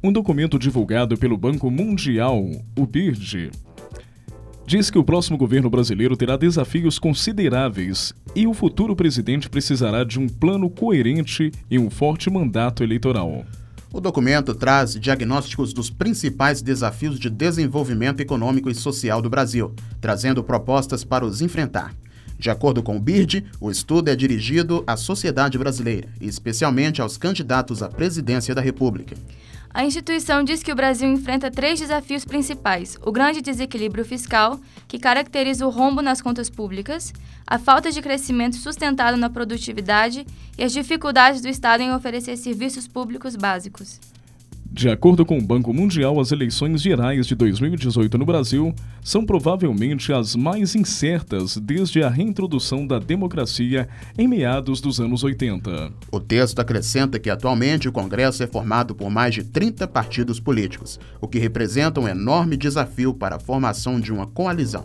Um 0.01 0.13
documento 0.13 0.59
divulgado 0.59 1.19
pelo 1.19 1.37
Banco 1.37 1.69
Mundial, 1.71 2.41
o 2.79 2.87
BIRD, 2.87 3.51
diz 4.65 4.91
que 4.91 4.99
o 4.99 5.03
próximo 5.03 5.37
governo 5.37 5.69
brasileiro 5.69 6.17
terá 6.17 6.37
desafios 6.37 6.99
consideráveis 6.99 8.15
e 8.35 8.47
o 8.47 8.55
futuro 8.55 8.95
presidente 8.95 9.51
precisará 9.51 10.05
de 10.05 10.21
um 10.21 10.29
plano 10.29 10.71
coerente 10.71 11.51
e 11.69 11.79
um 11.79 11.91
forte 11.91 12.31
mandato 12.31 12.85
eleitoral. 12.85 13.45
O 13.91 14.01
documento 14.01 14.55
traz 14.55 14.95
diagnósticos 14.95 15.73
dos 15.73 15.89
principais 15.89 16.61
desafios 16.61 17.19
de 17.19 17.31
desenvolvimento 17.31 18.21
econômico 18.21 18.69
e 18.69 18.75
social 18.75 19.23
do 19.23 19.31
Brasil, 19.31 19.73
trazendo 19.99 20.45
propostas 20.45 21.05
para 21.05 21.25
os 21.25 21.41
enfrentar. 21.41 21.95
De 22.39 22.51
acordo 22.51 22.83
com 22.83 22.97
o 22.97 23.01
BIRD, 23.01 23.47
o 23.59 23.71
estudo 23.71 24.11
é 24.11 24.15
dirigido 24.15 24.85
à 24.87 24.95
sociedade 24.95 25.57
brasileira, 25.57 26.09
especialmente 26.21 27.01
aos 27.01 27.17
candidatos 27.17 27.83
à 27.83 27.89
presidência 27.89 28.55
da 28.55 28.61
República. 28.61 29.17
A 29.73 29.85
instituição 29.85 30.43
diz 30.43 30.63
que 30.63 30.73
o 30.73 30.75
Brasil 30.75 31.09
enfrenta 31.09 31.51
três 31.51 31.79
desafios 31.79 32.25
principais: 32.25 32.97
o 33.03 33.13
grande 33.13 33.41
desequilíbrio 33.41 34.05
fiscal, 34.05 34.59
que 34.87 34.99
caracteriza 34.99 35.67
o 35.67 35.71
rombo 35.71 36.01
nas 36.01 36.23
contas 36.23 36.49
públicas, 36.49 37.13
a 37.47 37.59
falta 37.59 37.91
de 37.93 38.01
crescimento 38.01 38.57
sustentado 38.57 39.17
na 39.17 39.31
produtividade 39.31 40.27
e 40.57 40.65
as 40.65 40.73
dificuldades 40.73 41.41
do 41.41 41.49
Estado 41.49 41.83
em 41.83 41.93
oferecer 41.93 42.37
serviços 42.37 42.89
públicos 42.89 43.37
básicos. 43.37 44.01
De 44.71 44.91
acordo 44.91 45.25
com 45.25 45.39
o 45.39 45.43
Banco 45.43 45.73
Mundial, 45.73 46.21
as 46.21 46.31
eleições 46.31 46.83
gerais 46.83 47.27
de 47.27 47.35
2018 47.35 48.19
no 48.19 48.27
Brasil 48.27 48.75
são 49.03 49.25
provavelmente 49.25 50.13
as 50.13 50.37
mais 50.37 50.75
incertas 50.75 51.57
desde 51.57 52.03
a 52.03 52.11
reintrodução 52.11 52.87
da 52.87 52.99
democracia 52.99 53.89
em 54.17 54.29
meados 54.29 54.83
dos 54.83 55.01
anos 55.01 55.25
80. 55.25 55.91
O 56.13 56.21
texto 56.21 56.61
acrescenta 56.61 57.19
que 57.19 57.31
atualmente 57.31 57.89
o 57.89 57.93
Congresso 57.93 58.43
é 58.43 58.47
formado 58.47 58.95
por 58.95 59.11
mais 59.11 59.35
de 59.35 59.43
30 59.43 59.89
partidos 59.89 60.39
políticos, 60.39 61.01
o 61.19 61.27
que 61.27 61.39
representa 61.39 61.99
um 61.99 62.07
enorme 62.07 62.55
desafio 62.55 63.15
para 63.15 63.37
a 63.37 63.41
formação 63.41 63.99
de 63.99 64.13
uma 64.13 64.27
coalizão. 64.27 64.85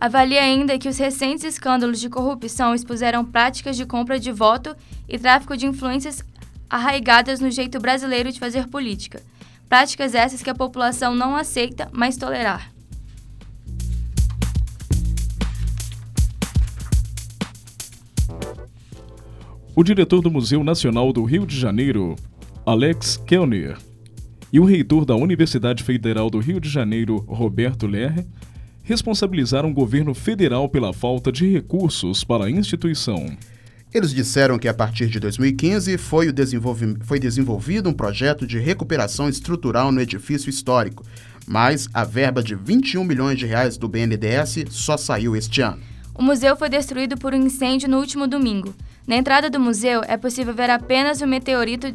Avalia 0.00 0.42
ainda 0.42 0.78
que 0.78 0.88
os 0.88 0.98
recentes 0.98 1.44
escândalos 1.44 1.98
de 1.98 2.08
corrupção 2.08 2.72
expuseram 2.72 3.24
práticas 3.24 3.76
de 3.76 3.84
compra 3.84 4.20
de 4.20 4.30
voto 4.30 4.76
e 5.08 5.18
tráfico 5.18 5.56
de 5.56 5.66
influências 5.66 6.22
arraigadas 6.68 7.40
no 7.40 7.50
jeito 7.50 7.78
brasileiro 7.78 8.30
de 8.30 8.38
fazer 8.38 8.66
política. 8.68 9.22
Práticas 9.68 10.14
essas 10.14 10.42
que 10.42 10.50
a 10.50 10.54
população 10.54 11.14
não 11.14 11.36
aceita, 11.36 11.88
mas 11.92 12.16
tolerar. 12.16 12.72
O 19.74 19.84
diretor 19.84 20.20
do 20.20 20.30
Museu 20.30 20.64
Nacional 20.64 21.12
do 21.12 21.22
Rio 21.22 21.46
de 21.46 21.56
Janeiro, 21.56 22.16
Alex 22.66 23.16
Kellner, 23.16 23.78
e 24.52 24.58
o 24.58 24.64
reitor 24.64 25.04
da 25.04 25.14
Universidade 25.14 25.84
Federal 25.84 26.28
do 26.28 26.38
Rio 26.38 26.58
de 26.58 26.68
Janeiro, 26.68 27.18
Roberto 27.28 27.86
Lerre, 27.86 28.26
responsabilizaram 28.82 29.70
o 29.70 29.74
governo 29.74 30.14
federal 30.14 30.68
pela 30.68 30.92
falta 30.92 31.30
de 31.30 31.52
recursos 31.52 32.24
para 32.24 32.46
a 32.46 32.50
instituição. 32.50 33.36
Eles 33.92 34.12
disseram 34.12 34.58
que 34.58 34.68
a 34.68 34.74
partir 34.74 35.06
de 35.06 35.18
2015 35.18 35.96
foi, 35.96 36.30
desenvolvi 36.30 36.96
foi 37.00 37.18
desenvolvido 37.18 37.88
um 37.88 37.94
projeto 37.94 38.46
de 38.46 38.58
recuperação 38.58 39.30
estrutural 39.30 39.90
no 39.90 40.00
edifício 40.00 40.50
histórico, 40.50 41.02
mas 41.46 41.88
a 41.94 42.04
verba 42.04 42.42
de 42.42 42.54
21 42.54 43.02
milhões 43.02 43.38
de 43.38 43.46
reais 43.46 43.78
do 43.78 43.88
BNDES 43.88 44.66
só 44.68 44.98
saiu 44.98 45.34
este 45.34 45.62
ano. 45.62 45.80
O 46.14 46.22
museu 46.22 46.54
foi 46.54 46.68
destruído 46.68 47.16
por 47.16 47.32
um 47.32 47.46
incêndio 47.46 47.88
no 47.88 47.98
último 47.98 48.26
domingo. 48.26 48.74
Na 49.06 49.16
entrada 49.16 49.48
do 49.48 49.58
museu 49.58 50.02
é 50.06 50.18
possível 50.18 50.52
ver 50.52 50.68
apenas 50.68 51.22
o 51.22 51.26
meteorito 51.26 51.94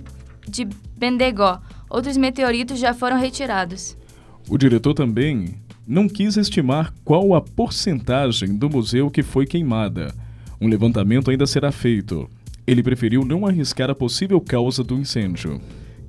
de 0.50 0.68
Bendegó. 0.98 1.62
Outros 1.88 2.18
meteoritos 2.18 2.80
já 2.80 2.96
foram 2.96 3.20
retirados. 3.20 3.96
O 4.50 4.58
diretor 4.58 4.96
também 4.96 5.62
não 5.86 6.10
quis 6.10 6.38
estimar 6.38 6.92
qual 7.06 7.36
a 7.36 7.42
porcentagem 7.42 8.56
do 8.56 8.68
museu 8.68 9.12
que 9.12 9.22
foi 9.22 9.46
queimada 9.46 10.12
um 10.60 10.68
levantamento 10.68 11.32
ainda 11.32 11.46
será 11.46 11.72
feito. 11.72 12.30
Ele 12.66 12.82
preferiu 12.82 13.26
não 13.26 13.46
arriscar 13.46 13.90
a 13.90 13.96
possível 13.96 14.40
causa 14.40 14.84
do 14.84 14.96
incêndio. 14.96 15.62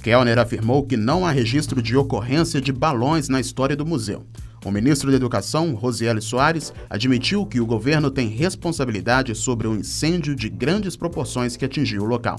Kellner 0.02 0.38
afirmou 0.38 0.85
que 0.85 0.96
não 0.96 1.26
há 1.26 1.30
registro 1.30 1.80
de 1.80 1.96
ocorrência 1.96 2.61
de 2.61 2.72
balões 2.72 3.28
na 3.28 3.40
história 3.40 3.74
do 3.74 3.87
museu. 3.87 4.24
O 4.64 4.70
ministro 4.70 5.11
da 5.11 5.16
Educação, 5.16 5.74
Rosiele 5.74 6.20
Soares, 6.20 6.72
admitiu 6.88 7.44
que 7.44 7.61
o 7.61 7.66
governo 7.66 8.11
tem 8.11 8.28
responsabilidade 8.28 9.35
sobre 9.35 9.66
o 9.66 9.74
incêndio 9.74 10.35
de 10.35 10.48
grandes 10.48 10.96
proporções 10.96 11.57
que 11.57 11.64
atingiu 11.64 12.02
o 12.02 12.07
local. 12.07 12.38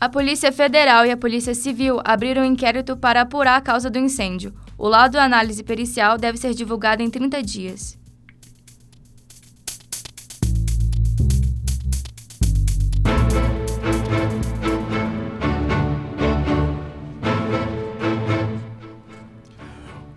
A 0.00 0.08
Polícia 0.08 0.50
Federal 0.50 1.04
e 1.04 1.10
a 1.10 1.16
Polícia 1.16 1.54
Civil 1.54 2.00
abriram 2.04 2.42
um 2.42 2.46
inquérito 2.46 2.96
para 2.96 3.20
apurar 3.20 3.56
a 3.56 3.60
causa 3.60 3.90
do 3.90 3.98
incêndio. 3.98 4.52
O 4.78 4.88
laudo 4.88 5.12
da 5.12 5.24
análise 5.24 5.62
pericial 5.62 6.16
deve 6.16 6.38
ser 6.38 6.54
divulgado 6.54 7.02
em 7.02 7.10
30 7.10 7.42
dias. 7.42 7.99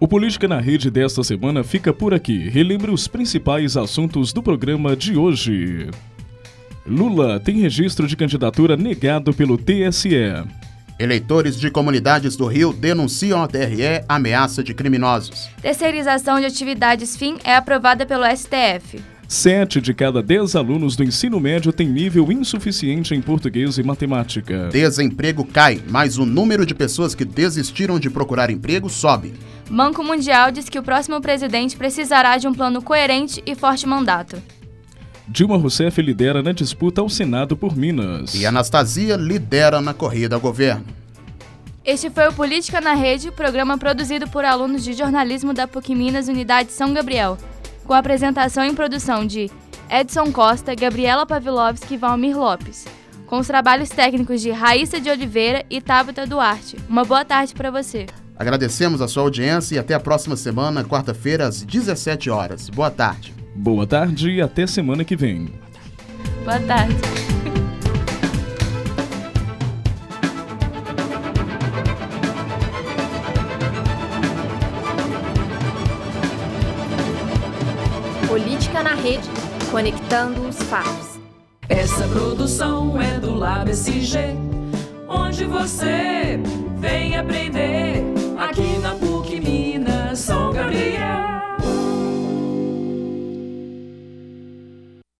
O 0.03 0.07
Política 0.07 0.49
na 0.49 0.59
Rede 0.59 0.91
desta 0.91 1.23
semana 1.23 1.63
fica 1.63 1.93
por 1.93 2.13
aqui. 2.13 2.49
Relembre 2.49 2.91
os 2.91 3.07
principais 3.07 3.77
assuntos 3.77 4.33
do 4.33 4.43
programa 4.43 4.97
de 4.97 5.15
hoje. 5.15 5.89
Lula 6.85 7.39
tem 7.39 7.61
registro 7.61 8.05
de 8.05 8.17
candidatura 8.17 8.75
negado 8.75 9.33
pelo 9.33 9.57
TSE. 9.57 10.13
Eleitores 10.99 11.57
de 11.57 11.71
comunidades 11.71 12.35
do 12.35 12.47
Rio 12.47 12.73
denunciam 12.73 13.39
ao 13.39 13.47
TRE 13.47 14.03
ameaça 14.09 14.61
de 14.61 14.73
criminosos. 14.73 15.47
Terceirização 15.61 16.37
de 16.37 16.47
atividades 16.47 17.15
fim 17.15 17.37
é 17.41 17.55
aprovada 17.55 18.05
pelo 18.05 18.25
STF. 18.25 19.12
Sete 19.33 19.81
de 19.81 19.95
cada 19.95 20.21
dez 20.21 20.55
alunos 20.55 20.95
do 20.95 21.03
ensino 21.03 21.39
médio 21.39 21.73
têm 21.73 21.87
nível 21.87 22.31
insuficiente 22.31 23.15
em 23.15 23.21
português 23.21 23.79
e 23.79 23.83
matemática. 23.83 24.69
Desemprego 24.71 25.43
cai, 25.43 25.81
mas 25.89 26.19
o 26.19 26.25
número 26.25 26.67
de 26.67 26.75
pessoas 26.75 27.15
que 27.15 27.25
desistiram 27.25 27.99
de 27.99 28.11
procurar 28.11 28.51
emprego 28.51 28.87
sobe. 28.91 29.33
Banco 29.67 30.03
Mundial 30.03 30.51
diz 30.51 30.69
que 30.69 30.77
o 30.77 30.83
próximo 30.83 31.19
presidente 31.19 31.75
precisará 31.75 32.37
de 32.37 32.47
um 32.47 32.53
plano 32.53 32.79
coerente 32.79 33.41
e 33.43 33.55
forte 33.55 33.87
mandato. 33.87 34.39
Dilma 35.27 35.57
Rousseff 35.57 35.99
lidera 35.99 36.43
na 36.43 36.51
disputa 36.51 37.01
ao 37.01 37.09
Senado 37.09 37.57
por 37.57 37.75
Minas. 37.75 38.35
E 38.35 38.45
Anastasia 38.45 39.15
lidera 39.15 39.81
na 39.81 39.95
corrida 39.95 40.35
ao 40.35 40.41
governo. 40.41 40.85
Este 41.83 42.11
foi 42.11 42.27
o 42.27 42.33
Política 42.33 42.79
na 42.79 42.93
Rede, 42.93 43.31
programa 43.31 43.79
produzido 43.79 44.29
por 44.29 44.45
alunos 44.45 44.83
de 44.83 44.93
jornalismo 44.93 45.55
da 45.55 45.67
PUC 45.67 45.95
Minas, 45.95 46.27
Unidade 46.27 46.71
São 46.71 46.93
Gabriel, 46.93 47.35
com 47.85 47.93
apresentação 47.93 48.65
e 48.65 48.73
produção 48.73 49.25
de 49.25 49.49
Edson 49.89 50.31
Costa, 50.31 50.73
Gabriela 50.75 51.25
Pavlovski 51.25 51.93
e 51.93 51.97
Valmir 51.97 52.37
Lopes, 52.37 52.85
com 53.27 53.39
os 53.39 53.47
trabalhos 53.47 53.89
técnicos 53.89 54.41
de 54.41 54.51
Raíssa 54.51 54.99
de 54.99 55.09
Oliveira 55.09 55.65
e 55.69 55.81
Tabata 55.81 56.25
Duarte. 56.25 56.77
Uma 56.89 57.03
boa 57.03 57.23
tarde 57.23 57.53
para 57.53 57.71
você. 57.71 58.05
Agradecemos 58.35 59.01
a 59.01 59.07
sua 59.07 59.23
audiência 59.23 59.75
e 59.75 59.79
até 59.79 59.93
a 59.93 59.99
próxima 59.99 60.35
semana, 60.35 60.83
quarta-feira, 60.83 61.47
às 61.47 61.61
17 61.61 62.29
horas. 62.29 62.69
Boa 62.69 62.89
tarde. 62.89 63.33
Boa 63.55 63.85
tarde 63.85 64.31
e 64.31 64.41
até 64.41 64.65
semana 64.65 65.03
que 65.03 65.15
vem. 65.15 65.53
Boa 66.43 66.59
tarde. 66.59 67.32
Rede, 79.03 79.29
conectando 79.69 80.47
os 80.47 80.55
fatos. 80.63 81.19
Essa 81.67 82.07
produção 82.07 83.01
é 83.01 83.19
do 83.19 83.35
Lab 83.35 83.69
SG, 83.69 84.17
onde 85.09 85.43
você 85.43 86.39
vem 86.79 87.17
aprender 87.17 88.01
aqui 88.37 88.77
na. 88.79 89.12